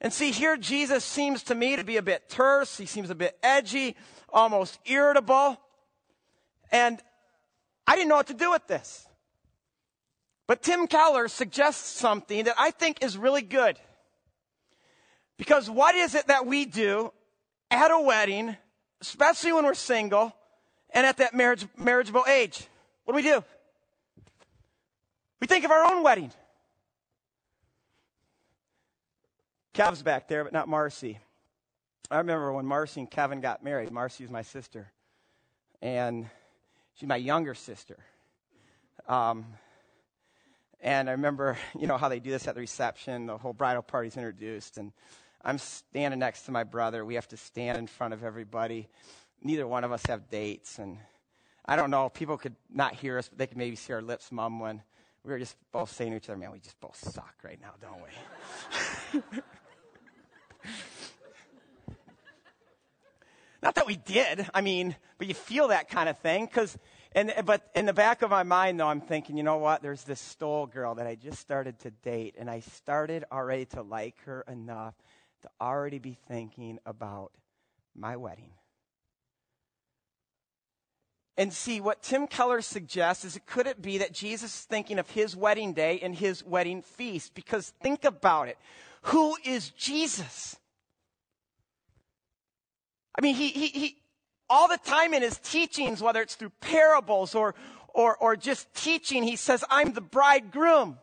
And 0.00 0.12
see, 0.12 0.30
here 0.30 0.56
Jesus 0.56 1.04
seems 1.04 1.42
to 1.44 1.54
me 1.54 1.76
to 1.76 1.84
be 1.84 1.98
a 1.98 2.02
bit 2.02 2.28
terse. 2.28 2.78
He 2.78 2.86
seems 2.86 3.10
a 3.10 3.14
bit 3.14 3.38
edgy, 3.42 3.96
almost 4.30 4.78
irritable. 4.86 5.60
And 6.72 6.98
I 7.86 7.96
didn't 7.96 8.08
know 8.08 8.16
what 8.16 8.28
to 8.28 8.34
do 8.34 8.50
with 8.50 8.66
this. 8.66 9.06
But 10.46 10.62
Tim 10.62 10.86
Keller 10.86 11.28
suggests 11.28 11.88
something 11.98 12.44
that 12.44 12.56
I 12.58 12.70
think 12.70 13.04
is 13.04 13.16
really 13.18 13.42
good. 13.42 13.78
Because 15.36 15.70
what 15.70 15.94
is 15.94 16.14
it 16.14 16.26
that 16.26 16.46
we 16.46 16.64
do 16.64 17.12
at 17.70 17.90
a 17.90 18.00
wedding, 18.00 18.56
especially 19.00 19.52
when 19.52 19.64
we're 19.64 19.74
single 19.74 20.34
and 20.90 21.06
at 21.06 21.18
that 21.18 21.34
marriage, 21.34 21.66
marriageable 21.76 22.24
age? 22.26 22.66
What 23.10 23.20
do 23.20 23.24
we 23.24 23.30
do? 23.32 23.44
We 25.40 25.48
think 25.48 25.64
of 25.64 25.72
our 25.72 25.92
own 25.92 26.04
wedding. 26.04 26.30
Kev's 29.72 30.00
back 30.00 30.28
there, 30.28 30.44
but 30.44 30.52
not 30.52 30.68
Marcy. 30.68 31.18
I 32.08 32.18
remember 32.18 32.52
when 32.52 32.66
Marcy 32.66 33.00
and 33.00 33.10
Kevin 33.10 33.40
got 33.40 33.64
married. 33.64 33.90
Marcy 33.90 34.22
is 34.22 34.30
my 34.30 34.42
sister, 34.42 34.92
and 35.82 36.30
she's 36.94 37.08
my 37.08 37.16
younger 37.16 37.52
sister. 37.52 37.98
Um, 39.08 39.44
and 40.80 41.08
I 41.08 41.12
remember, 41.12 41.58
you 41.76 41.88
know, 41.88 41.98
how 41.98 42.08
they 42.08 42.20
do 42.20 42.30
this 42.30 42.46
at 42.46 42.54
the 42.54 42.60
reception. 42.60 43.26
The 43.26 43.38
whole 43.38 43.52
bridal 43.52 43.82
party's 43.82 44.16
introduced, 44.16 44.78
and 44.78 44.92
I'm 45.42 45.58
standing 45.58 46.20
next 46.20 46.42
to 46.42 46.52
my 46.52 46.62
brother. 46.62 47.04
We 47.04 47.16
have 47.16 47.26
to 47.26 47.36
stand 47.36 47.76
in 47.76 47.88
front 47.88 48.14
of 48.14 48.22
everybody. 48.22 48.86
Neither 49.42 49.66
one 49.66 49.82
of 49.82 49.90
us 49.90 50.06
have 50.06 50.30
dates, 50.30 50.78
and 50.78 50.96
I 51.66 51.76
don't 51.76 51.90
know. 51.90 52.06
if 52.06 52.14
People 52.14 52.38
could 52.38 52.56
not 52.72 52.94
hear 52.94 53.18
us, 53.18 53.28
but 53.28 53.38
they 53.38 53.46
could 53.46 53.56
maybe 53.58 53.76
see 53.76 53.92
our 53.92 54.02
lips 54.02 54.32
mumbling. 54.32 54.82
We 55.24 55.32
were 55.32 55.38
just 55.38 55.56
both 55.72 55.92
saying 55.92 56.10
to 56.12 56.16
each 56.16 56.28
other, 56.28 56.38
"Man, 56.38 56.50
we 56.52 56.60
just 56.60 56.80
both 56.80 56.96
suck 56.96 57.34
right 57.44 57.60
now, 57.60 57.74
don't 57.80 58.00
we?" 58.02 58.08
not 63.62 63.74
that 63.74 63.86
we 63.86 63.96
did. 63.96 64.46
I 64.54 64.62
mean, 64.62 64.96
but 65.18 65.26
you 65.26 65.34
feel 65.34 65.68
that 65.68 65.90
kind 65.90 66.08
of 66.08 66.18
thing 66.18 66.46
because 66.46 66.78
and, 67.12 67.32
but 67.44 67.68
in 67.74 67.86
the 67.86 67.92
back 67.92 68.22
of 68.22 68.30
my 68.30 68.44
mind, 68.44 68.78
though, 68.78 68.86
I'm 68.86 69.00
thinking, 69.00 69.36
you 69.36 69.42
know 69.42 69.56
what? 69.56 69.82
There's 69.82 70.04
this 70.04 70.20
Stoll 70.20 70.66
girl 70.66 70.94
that 70.94 71.08
I 71.08 71.16
just 71.16 71.40
started 71.40 71.78
to 71.80 71.90
date, 71.90 72.36
and 72.38 72.48
I 72.48 72.60
started 72.60 73.24
already 73.32 73.64
to 73.66 73.82
like 73.82 74.22
her 74.26 74.44
enough 74.46 74.94
to 75.42 75.48
already 75.60 75.98
be 75.98 76.16
thinking 76.28 76.78
about 76.86 77.32
my 77.96 78.16
wedding. 78.16 78.52
And 81.36 81.52
see, 81.52 81.80
what 81.80 82.02
Tim 82.02 82.26
Keller 82.26 82.60
suggests 82.60 83.24
is 83.24 83.36
it 83.36 83.46
could 83.46 83.66
it 83.66 83.80
be 83.80 83.98
that 83.98 84.12
Jesus 84.12 84.54
is 84.54 84.64
thinking 84.64 84.98
of 84.98 85.08
his 85.10 85.36
wedding 85.36 85.72
day 85.72 85.98
and 86.02 86.14
his 86.14 86.44
wedding 86.44 86.82
feast? 86.82 87.34
Because 87.34 87.72
think 87.82 88.04
about 88.04 88.48
it. 88.48 88.58
Who 89.02 89.36
is 89.44 89.70
Jesus? 89.70 90.56
I 93.16 93.22
mean, 93.22 93.34
he, 93.34 93.48
he, 93.48 93.66
he, 93.68 93.96
all 94.48 94.68
the 94.68 94.78
time 94.78 95.14
in 95.14 95.22
his 95.22 95.38
teachings, 95.38 96.02
whether 96.02 96.20
it's 96.20 96.34
through 96.34 96.52
parables 96.60 97.34
or, 97.34 97.54
or, 97.88 98.16
or 98.16 98.36
just 98.36 98.72
teaching, 98.74 99.22
he 99.22 99.36
says, 99.36 99.64
I'm 99.70 99.92
the 99.92 100.00
bridegroom. 100.00 100.98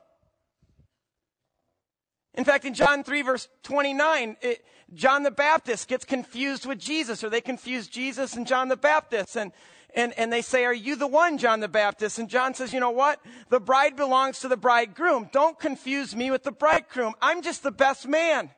In 2.34 2.44
fact, 2.44 2.66
in 2.66 2.76
John 2.76 3.04
3, 3.04 3.22
verse 3.24 3.48
29, 3.64 4.38
it, 4.42 4.64
John 4.94 5.24
the 5.24 5.32
Baptist 5.32 5.88
gets 5.88 6.06
confused 6.06 6.66
with 6.66 6.78
Jesus, 6.78 7.24
or 7.24 7.30
they 7.30 7.42
confuse 7.42 7.88
Jesus 7.88 8.36
and 8.36 8.46
John 8.46 8.68
the 8.68 8.78
Baptist. 8.78 9.36
And, 9.36 9.52
and, 9.96 10.14
and 10.18 10.32
they 10.32 10.42
say, 10.42 10.66
Are 10.66 10.74
you 10.74 10.96
the 10.96 11.08
one, 11.08 11.38
John 11.38 11.60
the 11.60 11.68
Baptist? 11.68 12.20
And 12.20 12.30
John 12.30 12.54
says, 12.54 12.74
You 12.74 12.80
know 12.80 12.92
what? 12.92 13.20
The 13.50 13.60
bride 13.60 13.96
belongs 13.96 14.40
to 14.40 14.48
the 14.48 14.58
bridegroom. 14.58 15.30
Don't 15.32 15.60
confuse 15.60 16.16
me 16.16 16.32
with 16.32 16.44
the 16.44 16.52
bridegroom. 16.52 17.14
I'm 17.22 17.42
just 17.42 17.64
the 17.64 17.72
best 17.72 18.08
man. 18.08 18.52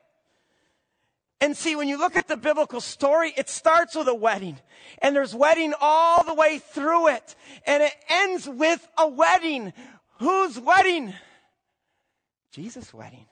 And 1.42 1.56
see, 1.56 1.74
when 1.74 1.88
you 1.88 1.98
look 1.98 2.16
at 2.16 2.28
the 2.28 2.36
biblical 2.36 2.82
story, 2.82 3.32
it 3.34 3.48
starts 3.48 3.94
with 3.94 4.08
a 4.08 4.14
wedding. 4.14 4.58
And 5.00 5.16
there's 5.16 5.34
wedding 5.34 5.72
all 5.80 6.22
the 6.22 6.34
way 6.34 6.58
through 6.58 7.08
it. 7.08 7.34
And 7.66 7.82
it 7.82 7.94
ends 8.10 8.46
with 8.46 8.86
a 8.98 9.08
wedding. 9.08 9.72
Whose 10.18 10.60
wedding? 10.60 11.14
Jesus' 12.52 12.92
wedding. 12.92 13.24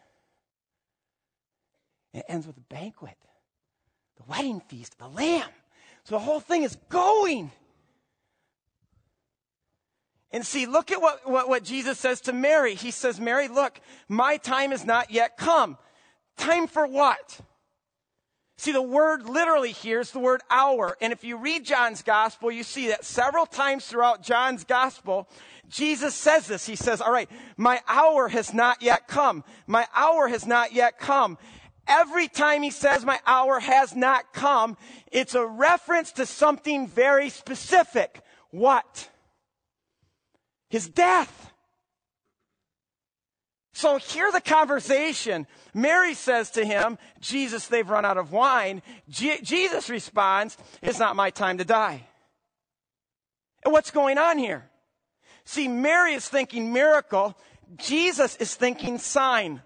It 2.14 2.24
ends 2.28 2.46
with 2.46 2.56
a 2.56 2.72
banquet. 2.72 3.16
The 4.16 4.22
wedding 4.26 4.60
feast, 4.60 4.98
the 4.98 5.08
lamb. 5.08 5.48
So 6.04 6.14
the 6.14 6.20
whole 6.20 6.40
thing 6.40 6.62
is 6.62 6.76
going. 6.88 7.52
And 10.30 10.44
see, 10.44 10.66
look 10.66 10.90
at 10.90 11.00
what, 11.00 11.28
what, 11.28 11.48
what 11.48 11.64
Jesus 11.64 11.98
says 11.98 12.20
to 12.22 12.32
Mary. 12.32 12.74
He 12.74 12.90
says, 12.90 13.18
Mary, 13.18 13.48
look, 13.48 13.80
my 14.08 14.36
time 14.36 14.72
is 14.72 14.84
not 14.84 15.10
yet 15.10 15.36
come. 15.36 15.78
Time 16.36 16.66
for 16.66 16.86
what? 16.86 17.40
See, 18.58 18.72
the 18.72 18.82
word 18.82 19.28
literally 19.28 19.70
here 19.72 20.00
is 20.00 20.10
the 20.10 20.18
word 20.18 20.42
hour. 20.50 20.96
And 21.00 21.12
if 21.12 21.22
you 21.22 21.36
read 21.36 21.64
John's 21.64 22.02
gospel, 22.02 22.50
you 22.50 22.64
see 22.64 22.88
that 22.88 23.04
several 23.04 23.46
times 23.46 23.86
throughout 23.86 24.22
John's 24.22 24.64
gospel, 24.64 25.28
Jesus 25.68 26.14
says 26.14 26.48
this. 26.48 26.66
He 26.66 26.74
says, 26.74 27.00
all 27.00 27.12
right, 27.12 27.30
my 27.56 27.80
hour 27.86 28.28
has 28.28 28.52
not 28.52 28.82
yet 28.82 29.06
come. 29.06 29.44
My 29.66 29.86
hour 29.94 30.28
has 30.28 30.44
not 30.44 30.72
yet 30.72 30.98
come. 30.98 31.38
Every 31.86 32.28
time 32.28 32.62
he 32.62 32.70
says 32.70 33.04
my 33.04 33.20
hour 33.26 33.60
has 33.60 33.94
not 33.94 34.32
come, 34.32 34.76
it's 35.10 35.34
a 35.34 35.46
reference 35.46 36.12
to 36.12 36.26
something 36.26 36.86
very 36.86 37.30
specific. 37.30 38.20
What? 38.50 39.08
His 40.68 40.88
death. 40.88 41.52
So 43.72 43.96
hear 43.98 44.32
the 44.32 44.40
conversation. 44.40 45.46
Mary 45.72 46.14
says 46.14 46.50
to 46.52 46.64
him, 46.64 46.98
Jesus, 47.20 47.68
they've 47.68 47.88
run 47.88 48.04
out 48.04 48.18
of 48.18 48.32
wine. 48.32 48.82
Je- 49.08 49.40
Jesus 49.42 49.88
responds, 49.88 50.56
It's 50.82 50.98
not 50.98 51.16
my 51.16 51.30
time 51.30 51.58
to 51.58 51.64
die. 51.64 52.06
And 53.64 53.72
what's 53.72 53.90
going 53.90 54.18
on 54.18 54.38
here? 54.38 54.68
See, 55.44 55.68
Mary 55.68 56.14
is 56.14 56.28
thinking 56.28 56.72
miracle. 56.72 57.38
Jesus 57.76 58.36
is 58.36 58.54
thinking 58.54 58.98
sign. 58.98 59.62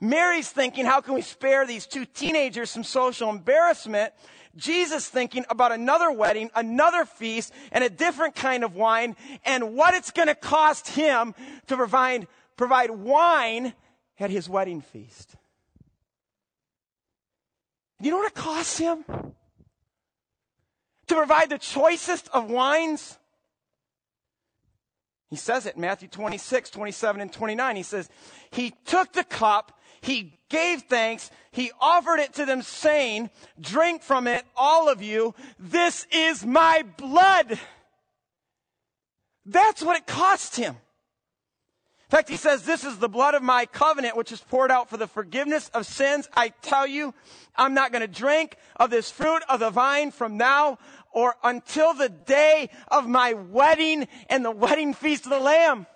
Mary's 0.00 0.50
thinking, 0.50 0.86
how 0.86 1.00
can 1.00 1.14
we 1.14 1.22
spare 1.22 1.66
these 1.66 1.86
two 1.86 2.06
teenagers 2.06 2.70
some 2.70 2.84
social 2.84 3.28
embarrassment? 3.28 4.14
Jesus 4.56 5.08
thinking 5.08 5.44
about 5.48 5.72
another 5.72 6.10
wedding, 6.10 6.50
another 6.54 7.04
feast, 7.04 7.52
and 7.70 7.84
a 7.84 7.90
different 7.90 8.34
kind 8.34 8.64
of 8.64 8.74
wine, 8.74 9.16
and 9.44 9.74
what 9.74 9.94
it's 9.94 10.10
going 10.10 10.28
to 10.28 10.34
cost 10.34 10.88
him 10.88 11.34
to 11.68 11.76
provide 11.76 12.26
provide 12.56 12.90
wine 12.90 13.72
at 14.18 14.30
his 14.30 14.48
wedding 14.48 14.82
feast. 14.82 15.34
You 18.00 18.10
know 18.10 18.18
what 18.18 18.26
it 18.26 18.34
costs 18.34 18.78
him? 18.78 19.04
To 21.06 21.14
provide 21.14 21.50
the 21.50 21.58
choicest 21.58 22.28
of 22.32 22.50
wines? 22.50 23.18
He 25.30 25.36
says 25.36 25.64
it 25.64 25.76
in 25.76 25.80
Matthew 25.80 26.08
26, 26.08 26.70
27, 26.70 27.20
and 27.20 27.32
29. 27.32 27.76
He 27.76 27.82
says, 27.82 28.08
He 28.50 28.74
took 28.84 29.12
the 29.12 29.24
cup, 29.24 29.78
He 30.00 30.38
gave 30.48 30.82
thanks, 30.82 31.30
He 31.50 31.70
offered 31.80 32.18
it 32.18 32.34
to 32.34 32.46
them, 32.46 32.62
saying, 32.62 33.30
Drink 33.60 34.02
from 34.02 34.26
it, 34.26 34.44
all 34.56 34.88
of 34.88 35.02
you. 35.02 35.34
This 35.58 36.06
is 36.10 36.44
my 36.44 36.84
blood. 36.96 37.58
That's 39.46 39.82
what 39.82 39.96
it 39.96 40.06
cost 40.06 40.56
Him. 40.56 40.76
In 42.10 42.16
fact, 42.16 42.28
he 42.28 42.36
says, 42.36 42.64
This 42.64 42.82
is 42.82 42.98
the 42.98 43.08
blood 43.08 43.34
of 43.34 43.42
my 43.42 43.66
covenant, 43.66 44.16
which 44.16 44.32
is 44.32 44.40
poured 44.40 44.72
out 44.72 44.90
for 44.90 44.96
the 44.96 45.06
forgiveness 45.06 45.70
of 45.72 45.86
sins. 45.86 46.28
I 46.34 46.48
tell 46.48 46.84
you, 46.84 47.14
I'm 47.54 47.72
not 47.72 47.92
going 47.92 48.02
to 48.02 48.08
drink 48.08 48.56
of 48.74 48.90
this 48.90 49.12
fruit 49.12 49.44
of 49.48 49.60
the 49.60 49.70
vine 49.70 50.10
from 50.10 50.36
now 50.36 50.78
or 51.12 51.36
until 51.44 51.94
the 51.94 52.08
day 52.08 52.70
of 52.88 53.08
my 53.08 53.34
wedding 53.34 54.08
and 54.28 54.44
the 54.44 54.50
wedding 54.50 54.92
feast 54.92 55.24
of 55.24 55.30
the 55.30 55.38
Lamb. 55.38 55.86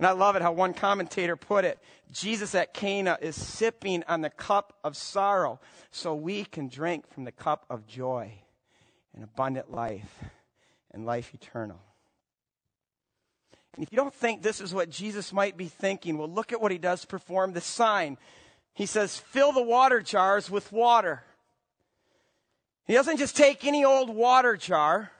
And 0.00 0.06
I 0.06 0.12
love 0.12 0.34
it 0.34 0.40
how 0.40 0.52
one 0.52 0.72
commentator 0.72 1.36
put 1.36 1.66
it 1.66 1.78
Jesus 2.10 2.54
at 2.54 2.72
Cana 2.72 3.18
is 3.20 3.36
sipping 3.36 4.02
on 4.08 4.22
the 4.22 4.30
cup 4.30 4.78
of 4.82 4.96
sorrow 4.96 5.60
so 5.90 6.14
we 6.14 6.46
can 6.46 6.68
drink 6.68 7.06
from 7.12 7.24
the 7.24 7.32
cup 7.32 7.66
of 7.68 7.86
joy 7.86 8.32
and 9.14 9.22
abundant 9.22 9.70
life 9.70 10.24
and 10.90 11.04
life 11.04 11.34
eternal. 11.34 11.82
And 13.74 13.84
if 13.84 13.92
you 13.92 13.96
don't 13.96 14.14
think 14.14 14.40
this 14.40 14.62
is 14.62 14.72
what 14.72 14.88
Jesus 14.88 15.34
might 15.34 15.58
be 15.58 15.68
thinking, 15.68 16.16
well, 16.16 16.30
look 16.30 16.54
at 16.54 16.62
what 16.62 16.72
he 16.72 16.78
does 16.78 17.04
perform 17.04 17.52
the 17.52 17.60
sign. 17.60 18.16
He 18.72 18.86
says, 18.86 19.18
fill 19.18 19.52
the 19.52 19.62
water 19.62 20.00
jars 20.00 20.50
with 20.50 20.72
water. 20.72 21.24
He 22.86 22.94
doesn't 22.94 23.18
just 23.18 23.36
take 23.36 23.66
any 23.66 23.84
old 23.84 24.08
water 24.08 24.56
jar, 24.56 25.12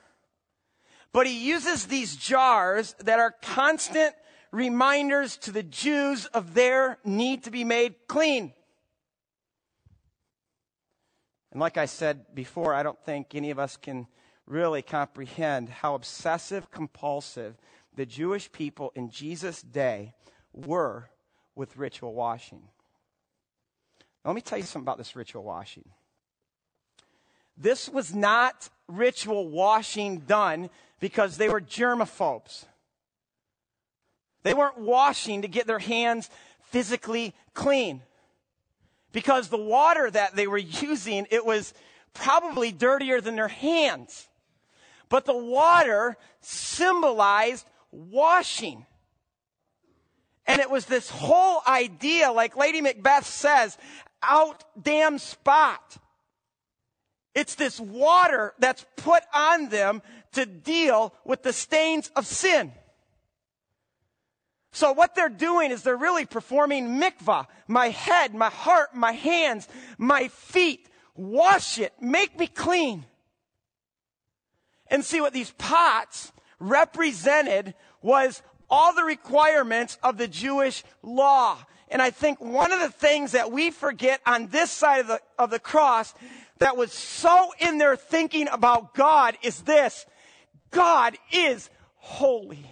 but 1.12 1.26
he 1.26 1.46
uses 1.46 1.84
these 1.84 2.16
jars 2.16 2.94
that 3.00 3.18
are 3.18 3.34
constant 3.42 4.14
reminders 4.52 5.36
to 5.38 5.52
the 5.52 5.62
Jews 5.62 6.26
of 6.26 6.54
their 6.54 6.98
need 7.04 7.44
to 7.44 7.50
be 7.50 7.64
made 7.64 7.94
clean. 8.08 8.52
And 11.52 11.60
like 11.60 11.76
I 11.76 11.86
said 11.86 12.34
before, 12.34 12.74
I 12.74 12.82
don't 12.82 13.02
think 13.04 13.34
any 13.34 13.50
of 13.50 13.58
us 13.58 13.76
can 13.76 14.06
really 14.46 14.82
comprehend 14.82 15.68
how 15.68 15.94
obsessive 15.94 16.70
compulsive 16.70 17.56
the 17.94 18.06
Jewish 18.06 18.50
people 18.50 18.92
in 18.94 19.10
Jesus' 19.10 19.62
day 19.62 20.14
were 20.52 21.10
with 21.54 21.76
ritual 21.76 22.14
washing. 22.14 22.62
Now, 24.24 24.30
let 24.30 24.34
me 24.34 24.42
tell 24.42 24.58
you 24.58 24.64
something 24.64 24.84
about 24.84 24.98
this 24.98 25.16
ritual 25.16 25.44
washing. 25.44 25.88
This 27.56 27.88
was 27.88 28.14
not 28.14 28.68
ritual 28.88 29.48
washing 29.48 30.20
done 30.20 30.70
because 30.98 31.36
they 31.36 31.48
were 31.48 31.60
germaphobes. 31.60 32.64
They 34.42 34.54
weren't 34.54 34.78
washing 34.78 35.42
to 35.42 35.48
get 35.48 35.66
their 35.66 35.78
hands 35.78 36.30
physically 36.60 37.34
clean. 37.54 38.02
Because 39.12 39.48
the 39.48 39.56
water 39.56 40.10
that 40.10 40.36
they 40.36 40.46
were 40.46 40.58
using, 40.58 41.26
it 41.30 41.44
was 41.44 41.74
probably 42.14 42.72
dirtier 42.72 43.20
than 43.20 43.36
their 43.36 43.48
hands. 43.48 44.28
But 45.08 45.24
the 45.24 45.36
water 45.36 46.16
symbolized 46.40 47.66
washing. 47.90 48.86
And 50.46 50.60
it 50.60 50.70
was 50.70 50.86
this 50.86 51.10
whole 51.10 51.60
idea, 51.66 52.32
like 52.32 52.56
Lady 52.56 52.80
Macbeth 52.80 53.26
says, 53.26 53.76
out 54.22 54.64
damn 54.80 55.18
spot. 55.18 55.96
It's 57.34 57.54
this 57.54 57.78
water 57.78 58.54
that's 58.58 58.84
put 58.96 59.22
on 59.32 59.68
them 59.68 60.02
to 60.32 60.46
deal 60.46 61.14
with 61.24 61.42
the 61.42 61.52
stains 61.52 62.10
of 62.16 62.26
sin. 62.26 62.72
So 64.72 64.92
what 64.92 65.14
they're 65.14 65.28
doing 65.28 65.72
is 65.72 65.82
they're 65.82 65.96
really 65.96 66.26
performing 66.26 67.00
mikvah. 67.00 67.46
My 67.66 67.88
head, 67.88 68.34
my 68.34 68.50
heart, 68.50 68.94
my 68.94 69.12
hands, 69.12 69.68
my 69.98 70.28
feet. 70.28 70.88
Wash 71.16 71.78
it. 71.78 71.92
Make 72.00 72.38
me 72.38 72.46
clean. 72.46 73.04
And 74.86 75.04
see 75.04 75.20
what 75.20 75.32
these 75.32 75.52
pots 75.52 76.32
represented 76.58 77.74
was 78.02 78.42
all 78.68 78.94
the 78.94 79.02
requirements 79.02 79.98
of 80.02 80.16
the 80.16 80.28
Jewish 80.28 80.84
law. 81.02 81.58
And 81.88 82.00
I 82.00 82.10
think 82.10 82.40
one 82.40 82.70
of 82.70 82.78
the 82.78 82.90
things 82.90 83.32
that 83.32 83.50
we 83.50 83.70
forget 83.70 84.20
on 84.24 84.46
this 84.48 84.70
side 84.70 85.00
of 85.00 85.08
the, 85.08 85.20
of 85.38 85.50
the 85.50 85.58
cross 85.58 86.14
that 86.58 86.76
was 86.76 86.92
so 86.92 87.52
in 87.58 87.78
their 87.78 87.96
thinking 87.96 88.46
about 88.48 88.94
God 88.94 89.36
is 89.42 89.62
this. 89.62 90.06
God 90.70 91.18
is 91.32 91.68
holy. 91.96 92.64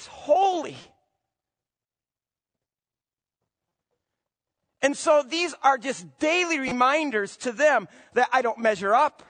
He's 0.00 0.06
holy. 0.06 0.76
And 4.80 4.96
so 4.96 5.22
these 5.22 5.54
are 5.62 5.76
just 5.76 6.06
daily 6.18 6.58
reminders 6.58 7.36
to 7.38 7.52
them 7.52 7.86
that 8.14 8.30
I 8.32 8.40
don't 8.40 8.58
measure 8.58 8.94
up. 8.94 9.22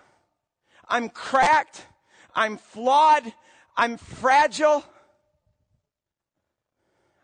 I'm 0.89 1.09
cracked. 1.09 1.85
I'm 2.37 2.57
flawed. 2.57 3.33
I'm 3.77 3.97
fragile. 3.97 4.85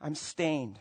I'm 0.00 0.16
stained. 0.16 0.80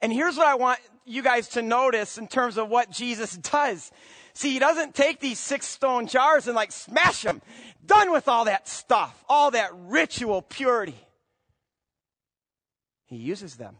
And 0.00 0.10
here's 0.10 0.38
what 0.38 0.46
I 0.46 0.54
want 0.54 0.78
you 1.04 1.22
guys 1.22 1.48
to 1.48 1.60
notice 1.60 2.16
in 2.16 2.28
terms 2.28 2.56
of 2.56 2.70
what 2.70 2.90
Jesus 2.90 3.36
does. 3.36 3.92
See, 4.36 4.52
he 4.52 4.58
doesn't 4.58 4.94
take 4.94 5.18
these 5.18 5.38
six 5.38 5.64
stone 5.64 6.06
jars 6.06 6.46
and 6.46 6.54
like 6.54 6.70
smash 6.70 7.22
them. 7.22 7.40
Done 7.86 8.12
with 8.12 8.28
all 8.28 8.44
that 8.44 8.68
stuff, 8.68 9.24
all 9.30 9.50
that 9.52 9.70
ritual 9.74 10.42
purity. 10.42 10.94
He 13.06 13.16
uses 13.16 13.56
them. 13.56 13.78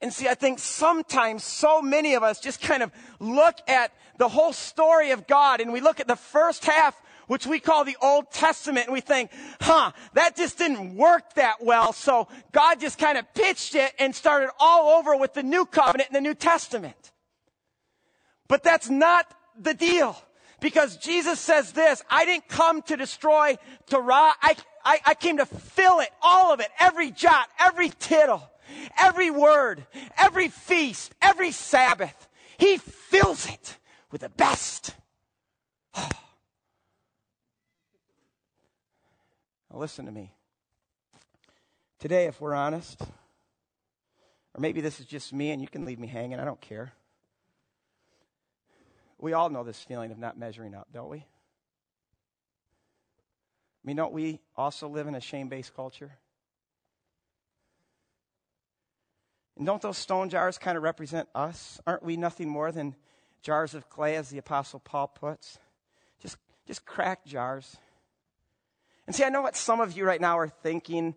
And 0.00 0.10
see, 0.10 0.26
I 0.26 0.32
think 0.32 0.58
sometimes 0.58 1.44
so 1.44 1.82
many 1.82 2.14
of 2.14 2.22
us 2.22 2.40
just 2.40 2.62
kind 2.62 2.82
of 2.82 2.90
look 3.20 3.56
at 3.68 3.92
the 4.16 4.30
whole 4.30 4.54
story 4.54 5.10
of 5.10 5.26
God 5.26 5.60
and 5.60 5.70
we 5.70 5.82
look 5.82 6.00
at 6.00 6.08
the 6.08 6.16
first 6.16 6.64
half, 6.64 6.98
which 7.26 7.46
we 7.46 7.60
call 7.60 7.84
the 7.84 7.96
Old 8.00 8.30
Testament, 8.30 8.86
and 8.86 8.94
we 8.94 9.02
think, 9.02 9.30
huh, 9.60 9.92
that 10.14 10.34
just 10.34 10.56
didn't 10.56 10.96
work 10.96 11.34
that 11.34 11.62
well. 11.62 11.92
So 11.92 12.26
God 12.52 12.80
just 12.80 12.98
kind 12.98 13.18
of 13.18 13.34
pitched 13.34 13.74
it 13.74 13.92
and 13.98 14.16
started 14.16 14.48
all 14.58 14.98
over 14.98 15.14
with 15.14 15.34
the 15.34 15.42
new 15.42 15.66
covenant 15.66 16.08
in 16.08 16.14
the 16.14 16.26
New 16.26 16.34
Testament. 16.34 17.12
But 18.48 18.62
that's 18.62 18.88
not 18.88 19.32
the 19.58 19.74
deal. 19.74 20.20
Because 20.60 20.96
Jesus 20.96 21.38
says 21.38 21.72
this, 21.72 22.02
I 22.10 22.24
didn't 22.24 22.48
come 22.48 22.82
to 22.82 22.96
destroy 22.96 23.58
Torah. 23.88 24.32
I, 24.42 24.56
I, 24.84 24.98
I 25.06 25.14
came 25.14 25.36
to 25.36 25.46
fill 25.46 26.00
it, 26.00 26.08
all 26.20 26.52
of 26.52 26.60
it, 26.60 26.68
every 26.80 27.12
jot, 27.12 27.48
every 27.60 27.90
tittle, 27.90 28.42
every 28.98 29.30
word, 29.30 29.86
every 30.16 30.48
feast, 30.48 31.14
every 31.22 31.52
Sabbath. 31.52 32.28
He 32.56 32.78
fills 32.78 33.48
it 33.48 33.76
with 34.10 34.22
the 34.22 34.30
best. 34.30 34.96
now 35.96 36.08
listen 39.74 40.06
to 40.06 40.12
me. 40.12 40.32
Today, 42.00 42.26
if 42.26 42.40
we're 42.40 42.54
honest, 42.54 43.00
or 43.02 44.60
maybe 44.60 44.80
this 44.80 44.98
is 44.98 45.06
just 45.06 45.32
me 45.32 45.50
and 45.50 45.62
you 45.62 45.68
can 45.68 45.84
leave 45.84 46.00
me 46.00 46.08
hanging, 46.08 46.40
I 46.40 46.44
don't 46.44 46.60
care. 46.60 46.92
We 49.18 49.32
all 49.32 49.50
know 49.50 49.64
this 49.64 49.82
feeling 49.82 50.12
of 50.12 50.18
not 50.18 50.38
measuring 50.38 50.74
up, 50.74 50.88
don't 50.92 51.10
we? 51.10 51.18
I 51.18 51.24
mean, 53.84 53.96
don't 53.96 54.12
we 54.12 54.40
also 54.56 54.88
live 54.88 55.06
in 55.06 55.14
a 55.14 55.20
shame 55.20 55.48
based 55.48 55.74
culture? 55.74 56.12
And 59.56 59.66
don't 59.66 59.82
those 59.82 59.98
stone 59.98 60.28
jars 60.28 60.56
kind 60.56 60.76
of 60.76 60.84
represent 60.84 61.28
us? 61.34 61.80
Aren't 61.86 62.04
we 62.04 62.16
nothing 62.16 62.48
more 62.48 62.70
than 62.70 62.94
jars 63.42 63.74
of 63.74 63.88
clay, 63.88 64.14
as 64.14 64.30
the 64.30 64.38
Apostle 64.38 64.78
Paul 64.78 65.08
puts? 65.08 65.58
Just, 66.20 66.36
just 66.66 66.86
cracked 66.86 67.26
jars. 67.26 67.76
And 69.06 69.16
see, 69.16 69.24
I 69.24 69.30
know 69.30 69.42
what 69.42 69.56
some 69.56 69.80
of 69.80 69.96
you 69.96 70.04
right 70.04 70.20
now 70.20 70.38
are 70.38 70.48
thinking 70.48 71.16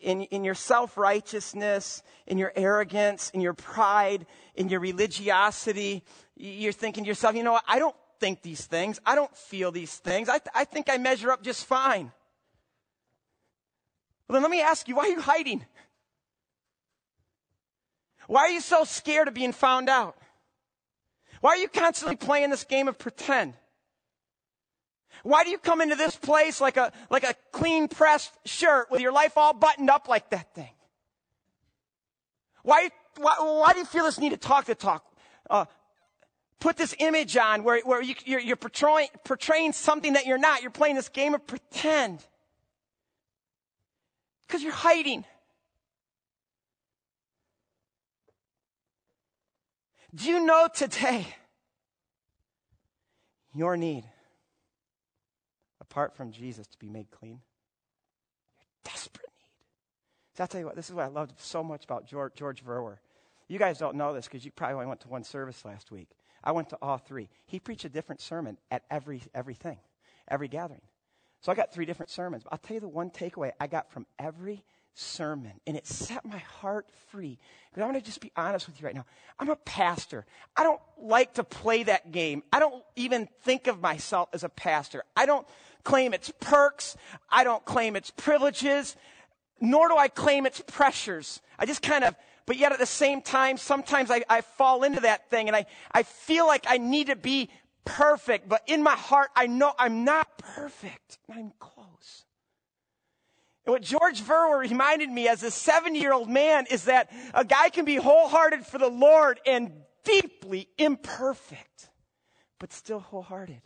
in, 0.00 0.22
in 0.22 0.44
your 0.44 0.54
self 0.54 0.96
righteousness, 0.96 2.02
in 2.26 2.38
your 2.38 2.52
arrogance, 2.56 3.30
in 3.30 3.40
your 3.40 3.54
pride, 3.54 4.26
in 4.54 4.68
your 4.68 4.80
religiosity. 4.80 6.04
You're 6.36 6.72
thinking 6.72 7.04
to 7.04 7.08
yourself, 7.08 7.34
you 7.34 7.42
know 7.42 7.52
what? 7.52 7.64
I 7.66 7.78
don't 7.78 7.96
think 8.20 8.42
these 8.42 8.64
things. 8.64 9.00
I 9.04 9.14
don't 9.14 9.34
feel 9.36 9.70
these 9.70 9.94
things. 9.96 10.28
I, 10.28 10.38
th- 10.38 10.50
I 10.54 10.64
think 10.64 10.88
I 10.90 10.98
measure 10.98 11.30
up 11.30 11.42
just 11.42 11.66
fine. 11.66 12.12
Well, 14.28 14.34
then 14.34 14.42
let 14.42 14.50
me 14.50 14.60
ask 14.60 14.88
you, 14.88 14.96
why 14.96 15.04
are 15.04 15.08
you 15.08 15.20
hiding? 15.20 15.64
Why 18.26 18.42
are 18.42 18.50
you 18.50 18.60
so 18.60 18.84
scared 18.84 19.28
of 19.28 19.34
being 19.34 19.52
found 19.52 19.88
out? 19.88 20.16
Why 21.40 21.50
are 21.50 21.56
you 21.56 21.68
constantly 21.68 22.16
playing 22.16 22.50
this 22.50 22.64
game 22.64 22.88
of 22.88 22.98
pretend? 22.98 23.54
Why 25.22 25.44
do 25.44 25.50
you 25.50 25.58
come 25.58 25.80
into 25.80 25.96
this 25.96 26.16
place 26.16 26.60
like 26.60 26.76
a, 26.76 26.92
like 27.10 27.24
a 27.24 27.34
clean 27.52 27.88
pressed 27.88 28.32
shirt 28.44 28.90
with 28.90 29.00
your 29.00 29.12
life 29.12 29.36
all 29.36 29.52
buttoned 29.52 29.90
up 29.90 30.08
like 30.08 30.30
that 30.30 30.54
thing? 30.54 30.70
Why, 32.62 32.90
why, 33.16 33.36
why 33.38 33.72
do 33.72 33.80
you 33.80 33.84
feel 33.84 34.04
this 34.04 34.18
need 34.18 34.30
to 34.30 34.36
talk 34.36 34.66
the 34.66 34.74
talk? 34.74 35.04
Uh, 35.48 35.64
put 36.60 36.76
this 36.76 36.94
image 36.98 37.36
on 37.36 37.64
where, 37.64 37.80
where 37.80 38.02
you, 38.02 38.14
you're, 38.24 38.40
you're 38.40 38.56
portraying, 38.56 39.08
portraying 39.24 39.72
something 39.72 40.14
that 40.14 40.26
you're 40.26 40.38
not. 40.38 40.62
You're 40.62 40.70
playing 40.70 40.96
this 40.96 41.08
game 41.08 41.34
of 41.34 41.46
pretend. 41.46 42.24
Because 44.46 44.62
you're 44.62 44.72
hiding. 44.72 45.24
Do 50.14 50.28
you 50.28 50.44
know 50.44 50.68
today 50.74 51.26
your 53.54 53.76
need? 53.76 54.04
Apart 55.90 56.16
from 56.16 56.32
Jesus 56.32 56.66
to 56.66 56.78
be 56.78 56.88
made 56.88 57.10
clean? 57.10 57.40
Your 58.58 58.68
desperate 58.84 59.30
need. 59.42 60.36
So 60.36 60.44
I'll 60.44 60.48
tell 60.48 60.60
you 60.60 60.66
what, 60.66 60.76
this 60.76 60.88
is 60.88 60.94
what 60.94 61.04
I 61.04 61.08
loved 61.08 61.32
so 61.38 61.62
much 61.62 61.84
about 61.84 62.06
George, 62.06 62.34
George 62.34 62.64
Verwer. 62.64 62.98
You 63.48 63.58
guys 63.58 63.78
don't 63.78 63.96
know 63.96 64.12
this 64.12 64.26
because 64.26 64.44
you 64.44 64.50
probably 64.50 64.74
only 64.74 64.86
went 64.86 65.00
to 65.00 65.08
one 65.08 65.24
service 65.24 65.64
last 65.64 65.90
week. 65.90 66.08
I 66.44 66.52
went 66.52 66.70
to 66.70 66.78
all 66.80 66.98
three. 66.98 67.28
He 67.46 67.58
preached 67.58 67.84
a 67.84 67.88
different 67.88 68.20
sermon 68.20 68.58
at 68.70 68.82
every 68.90 69.22
everything, 69.34 69.78
every 70.28 70.48
gathering. 70.48 70.82
So 71.40 71.50
I 71.50 71.54
got 71.54 71.72
three 71.72 71.86
different 71.86 72.10
sermons. 72.10 72.44
But 72.44 72.52
I'll 72.52 72.58
tell 72.58 72.74
you 72.74 72.80
the 72.80 72.88
one 72.88 73.10
takeaway 73.10 73.52
I 73.60 73.66
got 73.66 73.90
from 73.90 74.06
every 74.18 74.64
sermon, 74.94 75.52
and 75.66 75.76
it 75.76 75.86
set 75.86 76.24
my 76.24 76.38
heart 76.38 76.86
free. 77.10 77.38
Because 77.70 77.82
I'm 77.82 77.90
going 77.90 78.00
to 78.00 78.06
just 78.06 78.20
be 78.20 78.32
honest 78.36 78.66
with 78.66 78.80
you 78.80 78.86
right 78.86 78.94
now. 78.94 79.06
I'm 79.38 79.48
a 79.48 79.56
pastor. 79.56 80.26
I 80.56 80.64
don't 80.64 80.80
like 80.98 81.34
to 81.34 81.44
play 81.44 81.84
that 81.84 82.10
game. 82.10 82.42
I 82.52 82.58
don't 82.58 82.82
even 82.96 83.28
think 83.42 83.66
of 83.66 83.80
myself 83.80 84.28
as 84.32 84.42
a 84.44 84.48
pastor. 84.48 85.04
I 85.16 85.26
don't 85.26 85.46
claim 85.88 86.12
its 86.12 86.30
perks. 86.38 86.98
I 87.30 87.44
don't 87.44 87.64
claim 87.64 87.96
its 87.96 88.10
privileges. 88.10 88.94
Nor 89.58 89.88
do 89.88 89.96
I 89.96 90.08
claim 90.08 90.44
its 90.44 90.60
pressures. 90.60 91.40
I 91.58 91.64
just 91.64 91.80
kind 91.80 92.04
of, 92.04 92.14
but 92.44 92.58
yet 92.58 92.72
at 92.72 92.78
the 92.78 92.84
same 92.84 93.22
time, 93.22 93.56
sometimes 93.56 94.10
I, 94.10 94.22
I 94.28 94.42
fall 94.42 94.84
into 94.84 95.00
that 95.00 95.30
thing 95.30 95.48
and 95.48 95.56
I, 95.56 95.64
I 95.90 96.02
feel 96.02 96.46
like 96.46 96.66
I 96.68 96.76
need 96.76 97.06
to 97.06 97.16
be 97.16 97.48
perfect. 97.86 98.50
But 98.50 98.62
in 98.66 98.82
my 98.82 98.96
heart, 98.96 99.30
I 99.34 99.46
know 99.46 99.72
I'm 99.78 100.04
not 100.04 100.36
perfect. 100.36 101.18
I'm 101.34 101.52
close. 101.58 102.26
And 103.64 103.72
what 103.72 103.82
George 103.82 104.20
Verwer 104.20 104.60
reminded 104.60 105.08
me 105.08 105.26
as 105.26 105.42
a 105.42 105.50
seven 105.50 105.94
year 105.94 106.12
old 106.12 106.28
man 106.28 106.66
is 106.70 106.84
that 106.84 107.10
a 107.32 107.46
guy 107.46 107.70
can 107.70 107.86
be 107.86 107.96
wholehearted 107.96 108.66
for 108.66 108.76
the 108.76 108.90
Lord 108.90 109.40
and 109.46 109.72
deeply 110.04 110.68
imperfect, 110.76 111.88
but 112.58 112.74
still 112.74 113.00
wholehearted. 113.00 113.62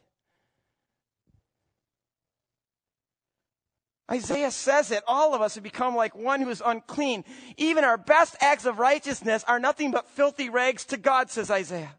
Isaiah 4.13 4.51
says 4.51 4.91
it. 4.91 5.03
All 5.07 5.35
of 5.35 5.41
us 5.41 5.55
have 5.55 5.65
become 5.65 5.97
like 5.97 6.15
one 6.15 6.41
who 6.43 6.51
is 6.51 6.63
unclean. 6.65 7.25
Even 7.57 7.83
our 7.85 7.97
best 7.97 8.37
acts 8.41 8.67
of 8.67 8.79
righteousness 8.79 9.45
are 9.49 9.59
nothing 9.59 9.91
but 9.91 10.09
filthy 10.11 10.51
rags 10.51 10.85
to 10.87 10.97
God, 10.97 11.31
says 11.31 11.51
Isaiah. 11.51 11.95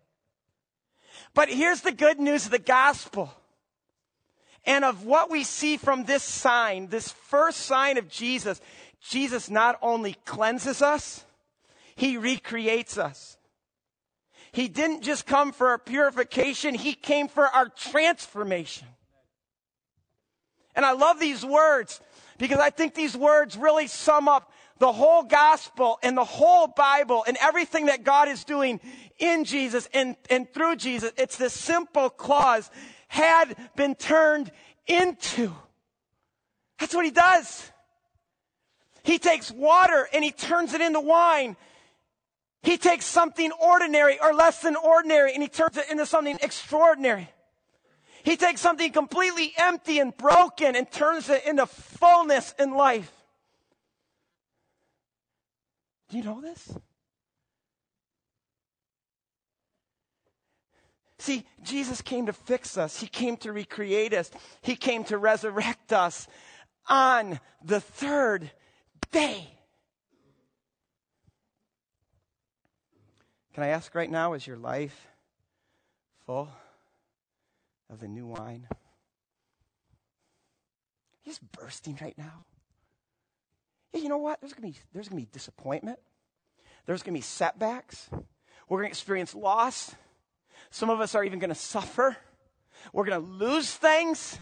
But 1.33 1.49
here's 1.49 1.81
the 1.81 1.91
good 1.91 2.19
news 2.19 2.45
of 2.45 2.51
the 2.51 2.59
gospel 2.59 3.33
and 4.65 4.85
of 4.85 5.05
what 5.05 5.31
we 5.31 5.43
see 5.43 5.77
from 5.77 6.05
this 6.05 6.23
sign, 6.23 6.87
this 6.87 7.11
first 7.11 7.59
sign 7.61 7.97
of 7.97 8.09
Jesus. 8.09 8.61
Jesus 9.01 9.49
not 9.49 9.77
only 9.81 10.13
cleanses 10.25 10.81
us, 10.81 11.25
he 11.95 12.17
recreates 12.17 12.97
us. 12.97 13.37
He 14.51 14.67
didn't 14.67 15.01
just 15.01 15.25
come 15.25 15.51
for 15.51 15.69
our 15.69 15.79
purification, 15.79 16.75
he 16.75 16.93
came 16.93 17.27
for 17.27 17.47
our 17.47 17.69
transformation. 17.69 18.87
And 20.75 20.85
I 20.85 20.93
love 20.93 21.19
these 21.19 21.45
words 21.45 22.01
because 22.37 22.59
I 22.59 22.69
think 22.69 22.95
these 22.95 23.15
words 23.15 23.57
really 23.57 23.87
sum 23.87 24.27
up 24.27 24.51
the 24.79 24.91
whole 24.91 25.23
gospel 25.23 25.99
and 26.03 26.17
the 26.17 26.23
whole 26.23 26.67
Bible 26.67 27.23
and 27.27 27.37
everything 27.39 27.85
that 27.85 28.03
God 28.03 28.27
is 28.27 28.43
doing 28.43 28.79
in 29.19 29.45
Jesus 29.45 29.87
and, 29.93 30.15
and 30.29 30.51
through 30.51 30.77
Jesus. 30.77 31.11
It's 31.17 31.37
this 31.37 31.53
simple 31.53 32.09
clause, 32.09 32.69
had 33.07 33.55
been 33.75 33.95
turned 33.95 34.51
into. 34.87 35.53
That's 36.79 36.95
what 36.95 37.05
he 37.05 37.11
does. 37.11 37.71
He 39.03 39.19
takes 39.19 39.51
water 39.51 40.07
and 40.13 40.23
he 40.23 40.31
turns 40.31 40.73
it 40.73 40.81
into 40.81 40.99
wine. 40.99 41.55
He 42.63 42.77
takes 42.77 43.05
something 43.05 43.51
ordinary 43.51 44.19
or 44.19 44.33
less 44.33 44.61
than 44.61 44.75
ordinary 44.75 45.33
and 45.33 45.43
he 45.43 45.49
turns 45.49 45.77
it 45.77 45.89
into 45.91 46.05
something 46.05 46.37
extraordinary. 46.41 47.29
He 48.23 48.37
takes 48.37 48.61
something 48.61 48.91
completely 48.91 49.53
empty 49.57 49.99
and 49.99 50.15
broken 50.15 50.75
and 50.75 50.89
turns 50.89 51.29
it 51.29 51.45
into 51.45 51.65
fullness 51.65 52.55
in 52.57 52.73
life. 52.73 53.11
Do 56.09 56.17
you 56.17 56.23
know 56.23 56.41
this? 56.41 56.77
See, 61.19 61.45
Jesus 61.61 62.01
came 62.01 62.25
to 62.25 62.33
fix 62.33 62.77
us. 62.77 62.99
He 62.99 63.07
came 63.07 63.37
to 63.37 63.53
recreate 63.53 64.13
us. 64.13 64.29
He 64.61 64.75
came 64.75 65.03
to 65.05 65.17
resurrect 65.17 65.93
us 65.93 66.27
on 66.87 67.39
the 67.63 67.79
third 67.79 68.51
day. 69.11 69.47
Can 73.53 73.63
I 73.63 73.67
ask 73.67 73.93
right 73.95 74.09
now, 74.09 74.33
is 74.33 74.45
your 74.45 74.57
life 74.57 75.07
full? 76.25 76.49
Of 77.89 77.99
the 77.99 78.07
new 78.07 78.25
wine. 78.25 78.67
He's 81.21 81.39
bursting 81.39 81.97
right 82.01 82.17
now. 82.17 82.45
Yeah, 83.93 84.01
you 84.01 84.09
know 84.09 84.17
what? 84.17 84.41
There's 84.41 84.53
gonna 84.53 84.67
be 84.67 84.77
there's 84.93 85.07
gonna 85.07 85.21
be 85.21 85.27
disappointment. 85.31 85.99
There's 86.85 87.03
gonna 87.03 87.17
be 87.17 87.21
setbacks. 87.21 88.09
We're 88.67 88.79
gonna 88.79 88.89
experience 88.89 89.33
loss. 89.33 89.95
Some 90.69 90.89
of 90.89 90.99
us 90.99 91.15
are 91.15 91.23
even 91.23 91.39
gonna 91.39 91.55
suffer. 91.55 92.17
We're 92.91 93.05
gonna 93.05 93.19
lose 93.19 93.71
things. 93.71 94.37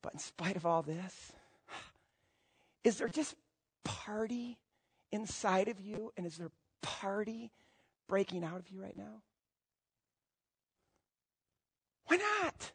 But 0.00 0.14
in 0.14 0.18
spite 0.18 0.56
of 0.56 0.64
all 0.64 0.82
this, 0.82 1.32
is 2.84 2.98
there 2.98 3.08
just 3.08 3.34
party 3.84 4.58
inside 5.10 5.68
of 5.68 5.80
you? 5.80 6.12
And 6.16 6.26
is 6.26 6.36
there 6.36 6.50
party 6.80 7.50
breaking 8.08 8.44
out 8.44 8.58
of 8.58 8.70
you 8.70 8.80
right 8.80 8.96
now? 8.96 9.22
Why 12.12 12.18
not? 12.18 12.72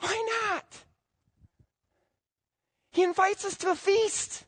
Why 0.00 0.50
not? 0.50 0.76
He 2.90 3.04
invites 3.04 3.44
us 3.44 3.56
to 3.58 3.70
a 3.70 3.76
feast. 3.76 4.44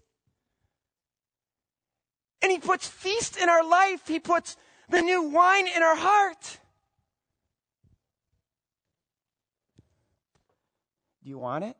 And 2.43 2.51
he 2.51 2.59
puts 2.59 2.89
feast 2.89 3.37
in 3.37 3.49
our 3.49 3.63
life. 3.63 4.09
He 4.09 4.19
puts 4.19 4.57
the 4.89 5.03
new 5.03 5.23
wine 5.23 5.69
in 5.69 5.85
our 5.85 5.95
heart. 5.95 6.59
Do 11.23 11.31
you 11.31 11.39
want 11.39 11.63
it? 11.63 11.77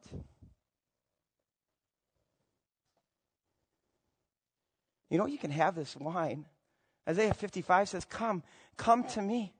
You 5.09 5.19
know, 5.19 5.27
you 5.27 5.39
can 5.39 5.51
have 5.51 5.75
this 5.75 5.97
wine. 5.97 6.45
Isaiah 7.09 7.35
55 7.35 7.89
says, 7.89 8.05
Come, 8.05 8.45
come 8.77 9.03
to 9.09 9.23
me. 9.23 9.55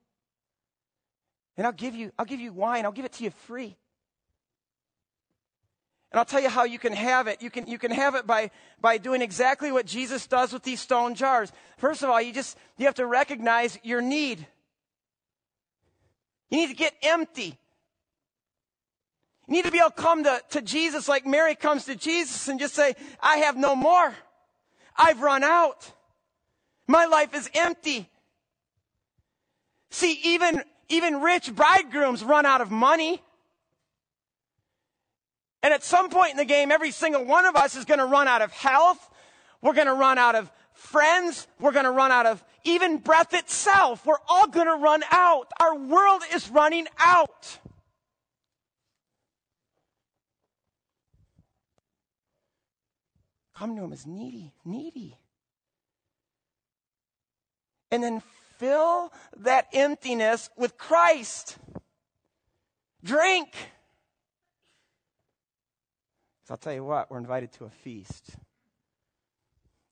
And 1.57 1.67
I'll 1.67 1.73
give 1.73 1.95
you, 1.95 2.11
I'll 2.17 2.25
give 2.25 2.39
you 2.39 2.53
wine. 2.53 2.85
I'll 2.85 2.91
give 2.91 3.05
it 3.05 3.13
to 3.13 3.23
you 3.23 3.31
free. 3.31 3.75
And 6.11 6.19
I'll 6.19 6.25
tell 6.25 6.41
you 6.41 6.49
how 6.49 6.65
you 6.65 6.77
can 6.77 6.93
have 6.93 7.27
it. 7.27 7.41
You 7.41 7.49
can, 7.49 7.67
you 7.67 7.77
can 7.77 7.91
have 7.91 8.15
it 8.15 8.27
by, 8.27 8.51
by 8.81 8.97
doing 8.97 9.21
exactly 9.21 9.71
what 9.71 9.85
Jesus 9.85 10.27
does 10.27 10.51
with 10.51 10.63
these 10.63 10.81
stone 10.81 11.15
jars. 11.15 11.51
First 11.77 12.03
of 12.03 12.09
all, 12.09 12.21
you 12.21 12.33
just, 12.33 12.57
you 12.77 12.85
have 12.85 12.95
to 12.95 13.05
recognize 13.05 13.79
your 13.83 14.01
need. 14.01 14.45
You 16.49 16.57
need 16.57 16.67
to 16.67 16.75
get 16.75 16.93
empty. 17.01 17.57
You 19.47 19.53
need 19.53 19.65
to 19.65 19.71
be 19.71 19.79
able 19.79 19.91
to 19.91 19.95
come 19.95 20.25
to, 20.25 20.41
to 20.49 20.61
Jesus 20.61 21.07
like 21.07 21.25
Mary 21.25 21.55
comes 21.55 21.85
to 21.85 21.95
Jesus 21.95 22.49
and 22.49 22.59
just 22.59 22.75
say, 22.75 22.93
I 23.21 23.37
have 23.37 23.55
no 23.55 23.75
more. 23.75 24.13
I've 24.97 25.21
run 25.21 25.43
out. 25.43 25.91
My 26.87 27.05
life 27.05 27.33
is 27.33 27.49
empty. 27.53 28.09
See, 29.91 30.19
even 30.23 30.61
even 30.91 31.21
rich 31.21 31.53
bridegrooms 31.53 32.23
run 32.23 32.45
out 32.45 32.61
of 32.61 32.69
money. 32.71 33.21
And 35.63 35.73
at 35.73 35.83
some 35.83 36.09
point 36.09 36.31
in 36.31 36.37
the 36.37 36.45
game, 36.45 36.71
every 36.71 36.91
single 36.91 37.23
one 37.23 37.45
of 37.45 37.55
us 37.55 37.75
is 37.75 37.85
going 37.85 37.99
to 37.99 38.05
run 38.05 38.27
out 38.27 38.41
of 38.41 38.51
health. 38.51 39.09
We're 39.61 39.73
going 39.73 39.87
to 39.87 39.93
run 39.93 40.17
out 40.17 40.35
of 40.35 40.51
friends. 40.73 41.47
We're 41.59 41.71
going 41.71 41.85
to 41.85 41.91
run 41.91 42.11
out 42.11 42.25
of 42.25 42.43
even 42.63 42.97
breath 42.97 43.33
itself. 43.33 44.05
We're 44.05 44.15
all 44.27 44.47
going 44.47 44.67
to 44.67 44.75
run 44.75 45.03
out. 45.11 45.51
Our 45.59 45.75
world 45.75 46.21
is 46.33 46.49
running 46.49 46.87
out. 46.99 47.59
Come 53.55 53.75
to 53.75 53.83
him 53.83 53.93
as 53.93 54.07
needy, 54.07 54.53
needy. 54.65 55.17
And 57.91 58.01
then 58.01 58.23
fill 58.61 59.11
that 59.37 59.65
emptiness 59.73 60.51
with 60.55 60.77
Christ. 60.77 61.57
Drink. 63.03 63.55
I'll 66.47 66.57
tell 66.57 66.73
you 66.73 66.83
what, 66.83 67.09
we're 67.09 67.17
invited 67.17 67.53
to 67.53 67.65
a 67.65 67.69
feast, 67.69 68.35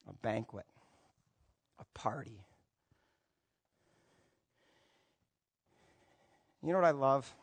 a 0.07 0.13
banquet, 0.21 0.65
a 1.79 1.85
party. 1.97 2.43
You 6.61 6.73
know 6.73 6.79
what 6.79 6.85
I 6.85 6.91
love? 6.91 7.33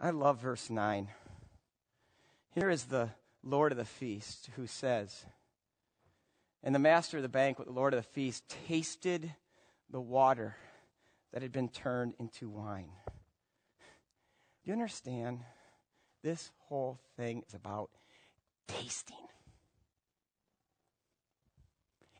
I 0.00 0.10
love 0.10 0.40
verse 0.40 0.68
9. 0.68 1.08
Here 2.54 2.70
is 2.70 2.84
the 2.84 3.10
Lord 3.42 3.72
of 3.72 3.78
the 3.78 3.84
feast 3.84 4.48
who 4.56 4.66
says, 4.66 5.26
And 6.62 6.74
the 6.74 6.78
master 6.78 7.18
of 7.18 7.22
the 7.22 7.28
banquet, 7.28 7.68
the 7.68 7.74
Lord 7.74 7.92
of 7.92 7.98
the 7.98 8.08
feast, 8.08 8.42
tasted 8.66 9.34
the 9.94 10.00
water 10.00 10.56
that 11.32 11.40
had 11.40 11.52
been 11.52 11.68
turned 11.68 12.14
into 12.18 12.48
wine. 12.48 12.90
Do 13.06 13.12
you 14.64 14.72
understand? 14.72 15.38
This 16.20 16.50
whole 16.66 16.98
thing 17.16 17.44
is 17.46 17.54
about 17.54 17.90
tasting. 18.66 19.14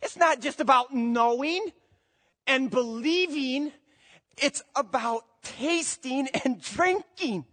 It's 0.02 0.16
not 0.16 0.40
just 0.40 0.60
about 0.60 0.94
knowing 0.94 1.72
and 2.46 2.70
believing, 2.70 3.72
it's 4.36 4.62
about 4.76 5.24
tasting 5.42 6.28
and 6.44 6.62
drinking. 6.62 7.44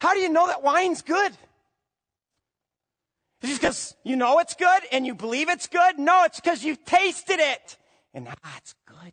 How 0.00 0.14
do 0.14 0.20
you 0.20 0.28
know 0.28 0.46
that 0.46 0.62
wine's 0.62 1.02
good? 1.02 1.32
Is 3.42 3.58
because 3.58 3.96
you 4.04 4.16
know 4.16 4.38
it's 4.38 4.54
good 4.54 4.82
and 4.92 5.06
you 5.06 5.14
believe 5.14 5.48
it's 5.48 5.66
good? 5.66 5.98
No, 5.98 6.24
it's 6.24 6.40
because 6.40 6.62
you've 6.62 6.84
tasted 6.84 7.40
it. 7.40 7.78
And 8.12 8.28
ah, 8.28 8.54
it's 8.58 8.74
good. 8.86 9.12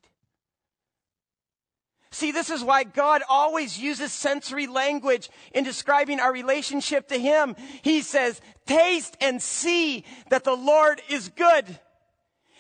See, 2.11 2.31
this 2.31 2.49
is 2.49 2.63
why 2.63 2.83
God 2.83 3.21
always 3.29 3.79
uses 3.79 4.11
sensory 4.11 4.65
language 4.65 5.29
in 5.53 5.63
describing 5.63 6.19
our 6.19 6.33
relationship 6.33 7.09
to 7.09 7.17
Him. 7.19 7.55
He 7.83 8.01
says, 8.01 8.41
taste 8.65 9.15
and 9.21 9.41
see 9.41 10.03
that 10.29 10.43
the 10.43 10.55
Lord 10.55 11.01
is 11.09 11.29
good. 11.29 11.79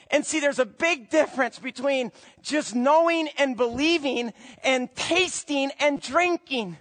And 0.09 0.25
see, 0.25 0.39
there's 0.39 0.59
a 0.59 0.65
big 0.65 1.09
difference 1.09 1.59
between 1.59 2.11
just 2.41 2.75
knowing 2.75 3.29
and 3.37 3.57
believing 3.57 4.31
and 4.63 4.93
tasting 4.95 5.71
and 5.79 5.99
drinking. 5.99 6.77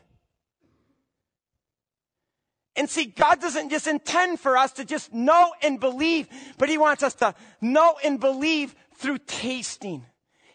And 2.77 2.91
see, 2.91 3.07
God 3.07 3.41
doesn't 3.41 3.71
just 3.71 3.87
intend 3.87 4.39
for 4.39 4.57
us 4.57 4.73
to 4.73 4.85
just 4.85 5.13
know 5.13 5.53
and 5.63 5.81
believe, 5.81 6.29
but 6.59 6.69
He 6.69 6.77
wants 6.77 7.03
us 7.03 7.15
to 7.17 7.35
know 7.61 7.97
and 8.05 8.21
believe 8.21 8.75
through 8.95 9.19
tasting. 9.27 10.05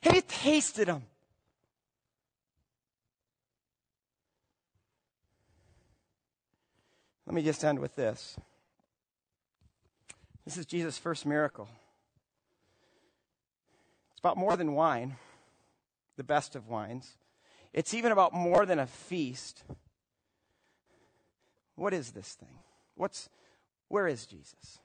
Have 0.04 0.16
you 0.16 0.22
tasted 0.28 0.88
Him? 0.88 1.04
Let 7.26 7.36
me 7.36 7.44
just 7.44 7.64
end 7.64 7.80
with 7.80 7.96
this. 7.96 8.36
This 10.46 10.58
is 10.58 10.66
Jesus' 10.66 10.98
first 10.98 11.26
miracle. 11.26 11.70
It's 14.12 14.20
about 14.20 14.38
more 14.38 14.58
than 14.58 14.74
wine, 14.74 15.16
the 16.18 16.24
best 16.24 16.56
of 16.56 16.68
wines. 16.68 17.16
It's 17.74 17.94
even 17.94 18.12
about 18.12 18.34
more 18.34 18.66
than 18.66 18.80
a 18.80 18.86
feast. 18.86 19.64
What 21.82 21.96
is 21.96 22.12
this 22.12 22.34
thing? 22.34 22.60
What's 22.94 23.28
where 23.88 24.06
is 24.06 24.28
Jesus? 24.28 24.78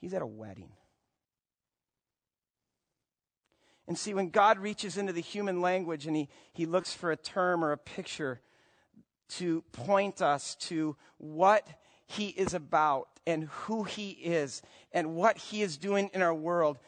He's 0.00 0.14
at 0.14 0.22
a 0.22 0.26
wedding. 0.26 0.70
And 3.88 3.98
see, 3.98 4.14
when 4.14 4.28
God 4.28 4.60
reaches 4.60 4.96
into 4.96 5.12
the 5.12 5.20
human 5.20 5.60
language 5.60 6.06
and 6.06 6.14
he, 6.14 6.28
he 6.52 6.66
looks 6.66 6.92
for 6.92 7.10
a 7.10 7.16
term 7.16 7.64
or 7.64 7.72
a 7.72 7.76
picture 7.76 8.40
to 9.30 9.62
point 9.72 10.22
us 10.22 10.54
to 10.54 10.94
what 11.18 11.66
he 12.06 12.28
is 12.28 12.54
about 12.54 13.08
and 13.26 13.48
who 13.48 13.82
he 13.82 14.10
is 14.10 14.62
and 14.92 15.16
what 15.16 15.36
he 15.36 15.62
is 15.62 15.76
doing 15.76 16.10
in 16.14 16.22
our 16.22 16.32
world, 16.32 16.78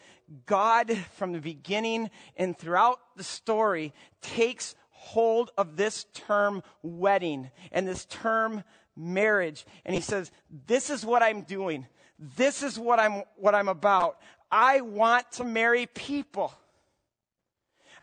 God, 0.47 0.97
from 1.17 1.33
the 1.33 1.41
beginning 1.41 2.11
and 2.37 2.57
throughout 2.57 3.01
the 3.17 3.25
story, 3.25 3.93
takes 4.23 4.77
hold 4.99 5.53
of 5.57 5.77
this 5.77 6.07
term 6.13 6.63
wedding 6.83 7.51
and 7.71 7.87
this 7.87 8.05
term 8.07 8.65
marriage. 8.97 9.65
And 9.85 9.95
he 9.95 10.01
says, 10.01 10.31
This 10.67 10.91
is 10.91 11.07
what 11.07 11.23
I'm 11.23 11.43
doing. 11.43 11.87
This 12.19 12.65
is 12.65 12.79
what 12.79 12.99
I'm, 12.99 13.23
what 13.37 13.55
I'm 13.55 13.69
about. 13.69 14.19
I 14.51 14.81
want 14.81 15.31
to 15.33 15.45
marry 15.45 15.87
people. 15.87 16.53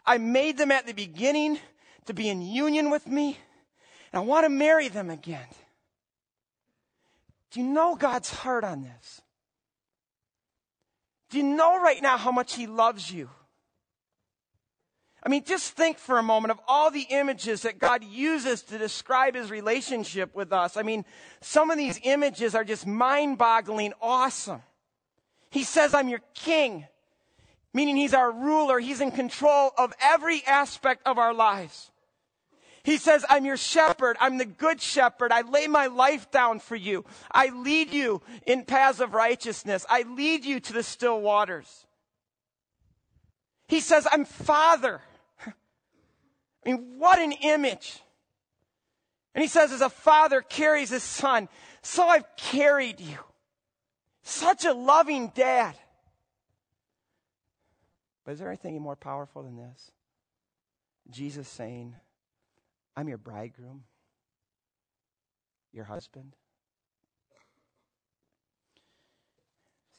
I 0.06 0.18
made 0.20 0.58
them 0.58 0.72
at 0.72 0.86
the 0.86 0.94
beginning 0.94 1.60
to 2.06 2.14
be 2.14 2.30
in 2.30 2.42
union 2.42 2.92
with 2.92 3.08
me, 3.08 3.38
and 4.14 4.22
I 4.22 4.24
want 4.24 4.46
to 4.46 4.50
marry 4.50 4.88
them 4.88 5.10
again. 5.10 5.48
Do 7.52 7.60
you 7.60 7.66
know 7.66 7.96
God's 7.96 8.30
heart 8.30 8.64
on 8.64 8.84
this? 8.84 9.22
Do 11.30 11.40
you 11.40 11.44
know 11.44 11.82
right 11.82 12.02
now 12.02 12.18
how 12.18 12.32
much 12.32 12.54
He 12.54 12.68
loves 12.68 13.12
you? 13.12 13.30
I 15.26 15.30
mean, 15.30 15.44
just 15.44 15.72
think 15.72 15.98
for 15.98 16.20
a 16.20 16.24
moment 16.24 16.52
of 16.52 16.60
all 16.68 16.92
the 16.92 17.08
images 17.10 17.64
that 17.64 17.80
God 17.80 18.04
uses 18.04 18.62
to 18.64 18.78
describe 18.78 19.34
his 19.34 19.50
relationship 19.50 20.36
with 20.36 20.54
us. 20.54 20.78
I 20.78 20.84
mean, 20.84 21.04
some 21.42 21.72
of 21.72 21.80
these 21.80 22.00
images 22.04 22.54
are 22.54 22.64
just 22.64 22.86
mind 22.86 23.40
boggling 23.40 23.94
awesome. 24.00 24.62
He 25.50 25.64
says, 25.64 25.96
I'm 25.96 26.10
your 26.10 26.22
king, 26.36 26.86
meaning 27.74 27.96
he's 27.96 28.14
our 28.14 28.32
ruler. 28.32 28.80
He's 28.80 29.02
in 29.02 29.10
control 29.10 29.72
of 29.80 29.94
every 30.00 30.44
aspect 30.46 31.08
of 31.08 31.18
our 31.18 31.34
lives. 31.34 31.90
He 32.84 32.98
says, 32.98 33.26
I'm 33.28 33.46
your 33.46 33.58
shepherd. 33.58 34.18
I'm 34.20 34.38
the 34.38 34.46
good 34.46 34.80
shepherd. 34.80 35.32
I 35.32 35.42
lay 35.42 35.66
my 35.66 35.88
life 35.88 36.30
down 36.30 36.60
for 36.60 36.76
you. 36.76 37.04
I 37.32 37.50
lead 37.50 37.92
you 37.92 38.22
in 38.46 38.64
paths 38.64 39.00
of 39.00 39.16
righteousness. 39.16 39.88
I 39.90 40.04
lead 40.04 40.46
you 40.46 40.60
to 40.60 40.74
the 40.74 40.84
still 40.84 41.20
waters. 41.20 41.88
He 43.68 43.80
says, 43.80 44.08
I'm 44.12 44.26
father. 44.26 45.02
I 46.66 46.72
mean, 46.72 46.96
what 46.98 47.20
an 47.20 47.32
image. 47.32 48.00
And 49.34 49.42
he 49.42 49.48
says, 49.48 49.72
as 49.72 49.82
a 49.82 49.90
father 49.90 50.42
carries 50.42 50.90
his 50.90 51.04
son, 51.04 51.50
so 51.82 52.08
I've 52.08 52.26
carried 52.38 53.00
you. 53.00 53.18
Such 54.24 54.66
a 54.66 54.74
loving 54.74 55.32
dad. 55.36 55.76
But 58.24 58.32
is 58.32 58.40
there 58.40 58.48
anything 58.48 58.82
more 58.82 58.96
powerful 58.96 59.44
than 59.44 59.58
this? 59.58 59.92
Jesus 61.12 61.48
saying, 61.48 61.96
I'm 62.96 63.08
your 63.08 63.20
bridegroom, 63.20 63.84
your 65.72 65.86
husband. 65.86 66.36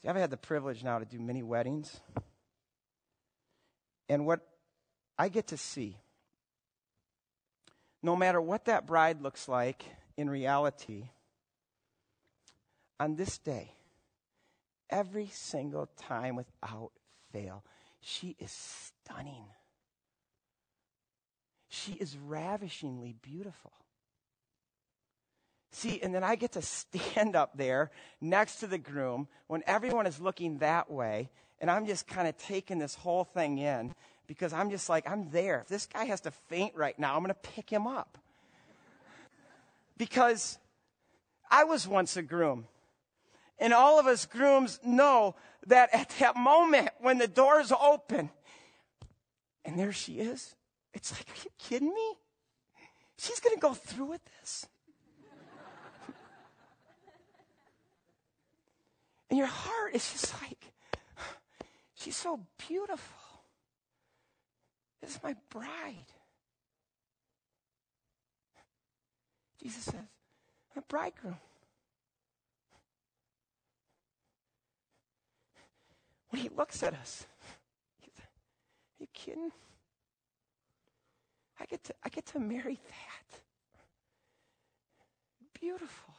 See, 0.01 0.09
I've 0.09 0.15
had 0.17 0.31
the 0.31 0.37
privilege 0.37 0.83
now 0.83 0.99
to 0.99 1.05
do 1.05 1.19
many 1.19 1.43
weddings. 1.43 2.01
And 4.09 4.25
what 4.25 4.41
I 5.17 5.29
get 5.29 5.47
to 5.47 5.57
see 5.57 5.97
no 8.01 8.15
matter 8.15 8.39
what 8.39 8.65
that 8.65 8.85
bride 8.85 9.21
looks 9.21 9.47
like 9.47 9.85
in 10.17 10.29
reality, 10.29 11.09
on 12.99 13.15
this 13.15 13.37
day, 13.37 13.71
every 14.89 15.29
single 15.31 15.89
time 15.97 16.35
without 16.35 16.91
fail, 17.31 17.63
she 18.01 18.35
is 18.39 18.51
stunning. 18.51 19.45
She 21.69 21.93
is 21.93 22.15
ravishingly 22.15 23.15
beautiful. 23.21 23.73
See, 25.71 25.99
and 26.01 26.13
then 26.15 26.23
I 26.23 26.35
get 26.35 26.53
to 26.53 26.61
stand 26.63 27.35
up 27.35 27.57
there 27.57 27.91
next 28.21 28.57
to 28.57 28.67
the 28.67 28.77
groom 28.77 29.27
when 29.47 29.63
everyone 29.67 30.07
is 30.07 30.19
looking 30.19 30.59
that 30.59 30.89
way, 30.89 31.29
and 31.59 31.69
I'm 31.69 31.85
just 31.85 32.07
kind 32.07 32.27
of 32.27 32.37
taking 32.37 32.79
this 32.79 32.95
whole 32.95 33.23
thing 33.23 33.57
in 33.57 33.93
because 34.27 34.53
I'm 34.53 34.69
just 34.69 34.89
like, 34.89 35.09
I'm 35.09 35.29
there. 35.31 35.61
If 35.61 35.67
this 35.67 35.85
guy 35.85 36.05
has 36.05 36.21
to 36.21 36.31
faint 36.31 36.75
right 36.75 36.97
now, 36.99 37.15
I'm 37.15 37.23
going 37.23 37.33
to 37.33 37.49
pick 37.49 37.69
him 37.69 37.87
up. 37.87 38.17
Because 39.97 40.59
I 41.49 41.63
was 41.63 41.87
once 41.87 42.17
a 42.17 42.21
groom. 42.21 42.67
And 43.57 43.73
all 43.73 43.99
of 43.99 44.05
us 44.05 44.25
grooms 44.25 44.79
know 44.83 45.35
that 45.65 45.89
at 45.93 46.09
that 46.19 46.35
moment 46.35 46.89
when 46.99 47.17
the 47.17 47.27
doors 47.27 47.71
open 47.71 48.29
and 49.65 49.79
there 49.79 49.91
she 49.91 50.19
is, 50.19 50.55
it's 50.93 51.11
like, 51.11 51.27
are 51.29 51.43
you 51.43 51.51
kidding 51.57 51.93
me? 51.93 52.13
She's 53.17 53.39
going 53.39 53.55
to 53.55 53.59
go 53.59 53.73
through 53.73 54.05
with 54.05 54.21
this. 54.39 54.67
and 59.29 59.37
your 59.37 59.47
heart 59.47 59.95
is 59.95 60.11
just 60.11 60.33
like, 60.41 60.73
she's 61.95 62.15
so 62.15 62.39
beautiful. 62.67 63.26
This 65.01 65.15
is 65.15 65.23
my 65.23 65.35
bride. 65.49 66.11
Jesus 69.61 69.83
says, 69.83 69.95
I'm 69.95 70.77
a 70.77 70.81
bridegroom. 70.87 71.37
When 76.29 76.41
he 76.41 76.49
looks 76.49 76.83
at 76.83 76.93
us, 76.93 77.25
are 78.03 78.99
you 78.99 79.07
kidding? 79.13 79.51
I 81.59 81.65
get 81.65 81.83
to, 81.85 81.93
I 82.03 82.09
get 82.09 82.25
to 82.27 82.39
marry 82.39 82.75
that. 82.75 83.39
Beautiful. 85.59 86.13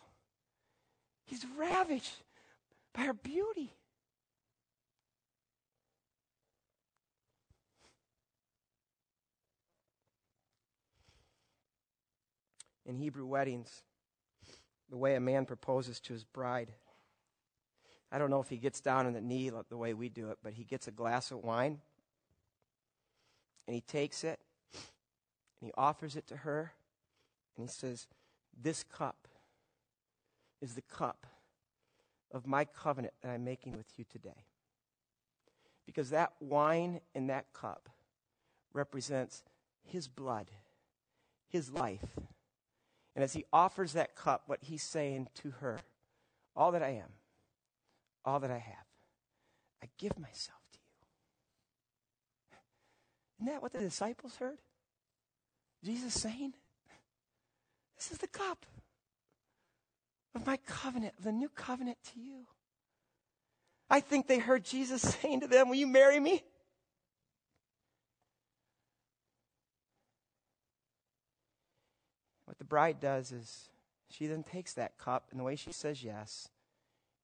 He's 1.24 1.44
ravaged 1.56 2.22
by 2.94 3.02
her 3.02 3.12
beauty. 3.12 3.72
In 12.88 12.96
Hebrew 12.96 13.26
weddings, 13.26 13.82
the 14.90 14.96
way 14.96 15.14
a 15.14 15.20
man 15.20 15.44
proposes 15.44 16.00
to 16.00 16.14
his 16.14 16.24
bride. 16.24 16.72
I 18.10 18.16
don't 18.16 18.30
know 18.30 18.40
if 18.40 18.48
he 18.48 18.56
gets 18.56 18.80
down 18.80 19.06
on 19.06 19.12
the 19.12 19.20
knee 19.20 19.50
the 19.68 19.76
way 19.76 19.92
we 19.92 20.08
do 20.08 20.30
it, 20.30 20.38
but 20.42 20.54
he 20.54 20.64
gets 20.64 20.88
a 20.88 20.90
glass 20.90 21.30
of 21.30 21.44
wine 21.44 21.78
and 23.66 23.74
he 23.74 23.82
takes 23.82 24.24
it 24.24 24.40
and 24.72 25.68
he 25.68 25.72
offers 25.76 26.16
it 26.16 26.26
to 26.28 26.38
her 26.38 26.72
and 27.56 27.68
he 27.68 27.70
says, 27.70 28.06
This 28.58 28.82
cup 28.82 29.28
is 30.62 30.74
the 30.74 30.82
cup 30.82 31.26
of 32.32 32.46
my 32.46 32.64
covenant 32.64 33.12
that 33.22 33.28
I'm 33.30 33.44
making 33.44 33.76
with 33.76 33.98
you 33.98 34.06
today. 34.10 34.46
Because 35.84 36.08
that 36.10 36.32
wine 36.40 37.00
in 37.14 37.26
that 37.26 37.52
cup 37.52 37.90
represents 38.72 39.42
his 39.82 40.08
blood, 40.08 40.50
his 41.48 41.70
life 41.70 42.16
and 43.18 43.24
as 43.24 43.32
he 43.32 43.44
offers 43.52 43.94
that 43.94 44.14
cup, 44.14 44.44
what 44.46 44.60
he's 44.62 44.84
saying 44.84 45.26
to 45.42 45.50
her, 45.58 45.80
all 46.54 46.70
that 46.70 46.84
I 46.84 46.90
am, 46.90 47.08
all 48.24 48.38
that 48.38 48.50
I 48.52 48.58
have, 48.58 48.86
I 49.82 49.88
give 49.98 50.16
myself 50.20 50.60
to 50.72 50.78
you. 50.78 52.56
Isn't 53.40 53.52
that 53.52 53.60
what 53.60 53.72
the 53.72 53.80
disciples 53.80 54.36
heard? 54.36 54.58
Jesus 55.82 56.14
saying, 56.14 56.54
This 57.96 58.12
is 58.12 58.18
the 58.18 58.28
cup 58.28 58.64
of 60.32 60.46
my 60.46 60.56
covenant, 60.58 61.14
of 61.18 61.24
the 61.24 61.32
new 61.32 61.48
covenant 61.48 61.98
to 62.12 62.20
you. 62.20 62.46
I 63.90 63.98
think 63.98 64.28
they 64.28 64.38
heard 64.38 64.64
Jesus 64.64 65.02
saying 65.22 65.40
to 65.40 65.48
them, 65.48 65.68
Will 65.68 65.74
you 65.74 65.88
marry 65.88 66.20
me? 66.20 66.44
What 72.48 72.56
the 72.56 72.57
bride 72.68 73.00
does 73.00 73.32
is 73.32 73.70
she 74.10 74.26
then 74.26 74.42
takes 74.42 74.72
that 74.74 74.98
cup, 74.98 75.26
and 75.30 75.38
the 75.38 75.44
way 75.44 75.56
she 75.56 75.72
says 75.72 76.02
yes 76.02 76.48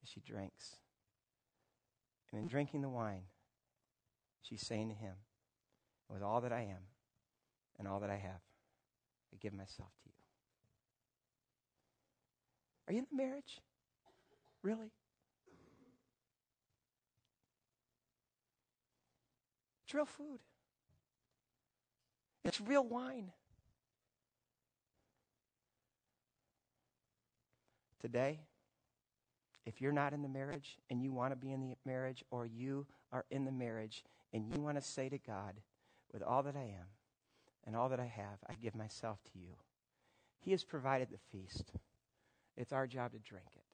is 0.02 0.08
she 0.08 0.20
drinks. 0.20 0.76
And 2.30 2.40
in 2.40 2.48
drinking 2.48 2.82
the 2.82 2.88
wine, 2.88 3.22
she's 4.42 4.66
saying 4.66 4.88
to 4.88 4.94
him, 4.94 5.14
With 6.08 6.22
all 6.22 6.40
that 6.40 6.52
I 6.52 6.62
am 6.62 6.88
and 7.78 7.88
all 7.88 8.00
that 8.00 8.10
I 8.10 8.16
have, 8.16 8.40
I 9.32 9.36
give 9.40 9.52
myself 9.52 9.90
to 10.02 10.08
you. 10.08 10.12
Are 12.86 12.92
you 12.92 12.98
in 12.98 13.06
the 13.10 13.22
marriage? 13.22 13.60
Really? 14.62 14.90
It's 19.84 19.94
real 19.94 20.06
food. 20.06 20.40
It's 22.44 22.60
real 22.60 22.84
wine. 22.84 23.30
Today, 28.04 28.40
if 29.64 29.80
you're 29.80 29.90
not 29.90 30.12
in 30.12 30.20
the 30.20 30.28
marriage 30.28 30.76
and 30.90 31.02
you 31.02 31.10
want 31.10 31.32
to 31.32 31.36
be 31.36 31.52
in 31.52 31.70
the 31.70 31.74
marriage, 31.86 32.22
or 32.30 32.44
you 32.44 32.86
are 33.10 33.24
in 33.30 33.46
the 33.46 33.50
marriage 33.50 34.04
and 34.30 34.46
you 34.46 34.60
want 34.60 34.76
to 34.76 34.82
say 34.82 35.08
to 35.08 35.16
God, 35.16 35.54
with 36.12 36.22
all 36.22 36.42
that 36.42 36.54
I 36.54 36.64
am 36.64 36.88
and 37.66 37.74
all 37.74 37.88
that 37.88 38.00
I 38.00 38.04
have, 38.04 38.40
I 38.46 38.56
give 38.62 38.74
myself 38.74 39.20
to 39.32 39.38
you. 39.38 39.54
He 40.38 40.50
has 40.50 40.64
provided 40.64 41.08
the 41.10 41.16
feast. 41.32 41.72
It's 42.58 42.74
our 42.74 42.86
job 42.86 43.12
to 43.12 43.18
drink 43.20 43.46
it. 43.56 43.64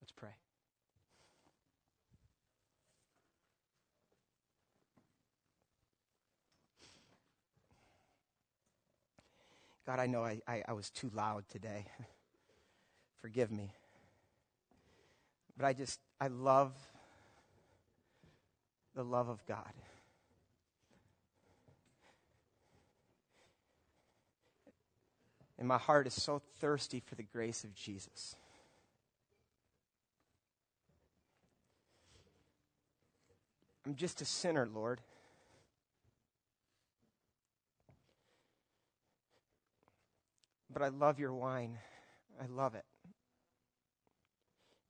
Let's 0.00 0.12
pray. 0.12 0.30
God, 9.84 10.00
I 10.00 10.06
know 10.06 10.24
I, 10.24 10.40
I, 10.48 10.62
I 10.68 10.72
was 10.72 10.88
too 10.88 11.10
loud 11.14 11.44
today. 11.50 11.84
Forgive 13.24 13.50
me. 13.50 13.72
But 15.56 15.64
I 15.64 15.72
just, 15.72 15.98
I 16.20 16.26
love 16.26 16.74
the 18.94 19.02
love 19.02 19.30
of 19.30 19.42
God. 19.46 19.72
And 25.58 25.66
my 25.66 25.78
heart 25.78 26.06
is 26.06 26.12
so 26.12 26.42
thirsty 26.60 27.00
for 27.00 27.14
the 27.14 27.22
grace 27.22 27.64
of 27.64 27.74
Jesus. 27.74 28.36
I'm 33.86 33.94
just 33.94 34.20
a 34.20 34.26
sinner, 34.26 34.68
Lord. 34.70 35.00
But 40.70 40.82
I 40.82 40.88
love 40.88 41.18
your 41.18 41.32
wine. 41.32 41.78
I 42.38 42.44
love 42.54 42.74
it. 42.74 42.84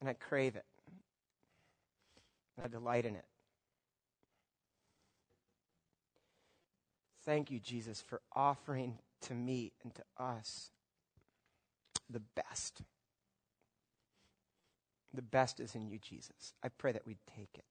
And 0.04 0.10
I 0.10 0.12
crave 0.12 0.54
it. 0.54 0.66
And 2.58 2.66
I 2.66 2.68
delight 2.68 3.06
in 3.06 3.16
it. 3.16 3.24
Thank 7.24 7.50
you, 7.50 7.58
Jesus, 7.58 8.02
for 8.02 8.20
offering 8.36 8.98
to 9.22 9.32
me 9.32 9.72
and 9.82 9.94
to 9.94 10.02
us 10.22 10.68
the 12.10 12.20
best. 12.20 12.82
The 15.14 15.22
best 15.22 15.58
is 15.58 15.74
in 15.74 15.88
you, 15.88 15.98
Jesus. 15.98 16.52
I 16.62 16.68
pray 16.68 16.92
that 16.92 17.06
we'd 17.06 17.16
take 17.34 17.54
it. 17.54 17.64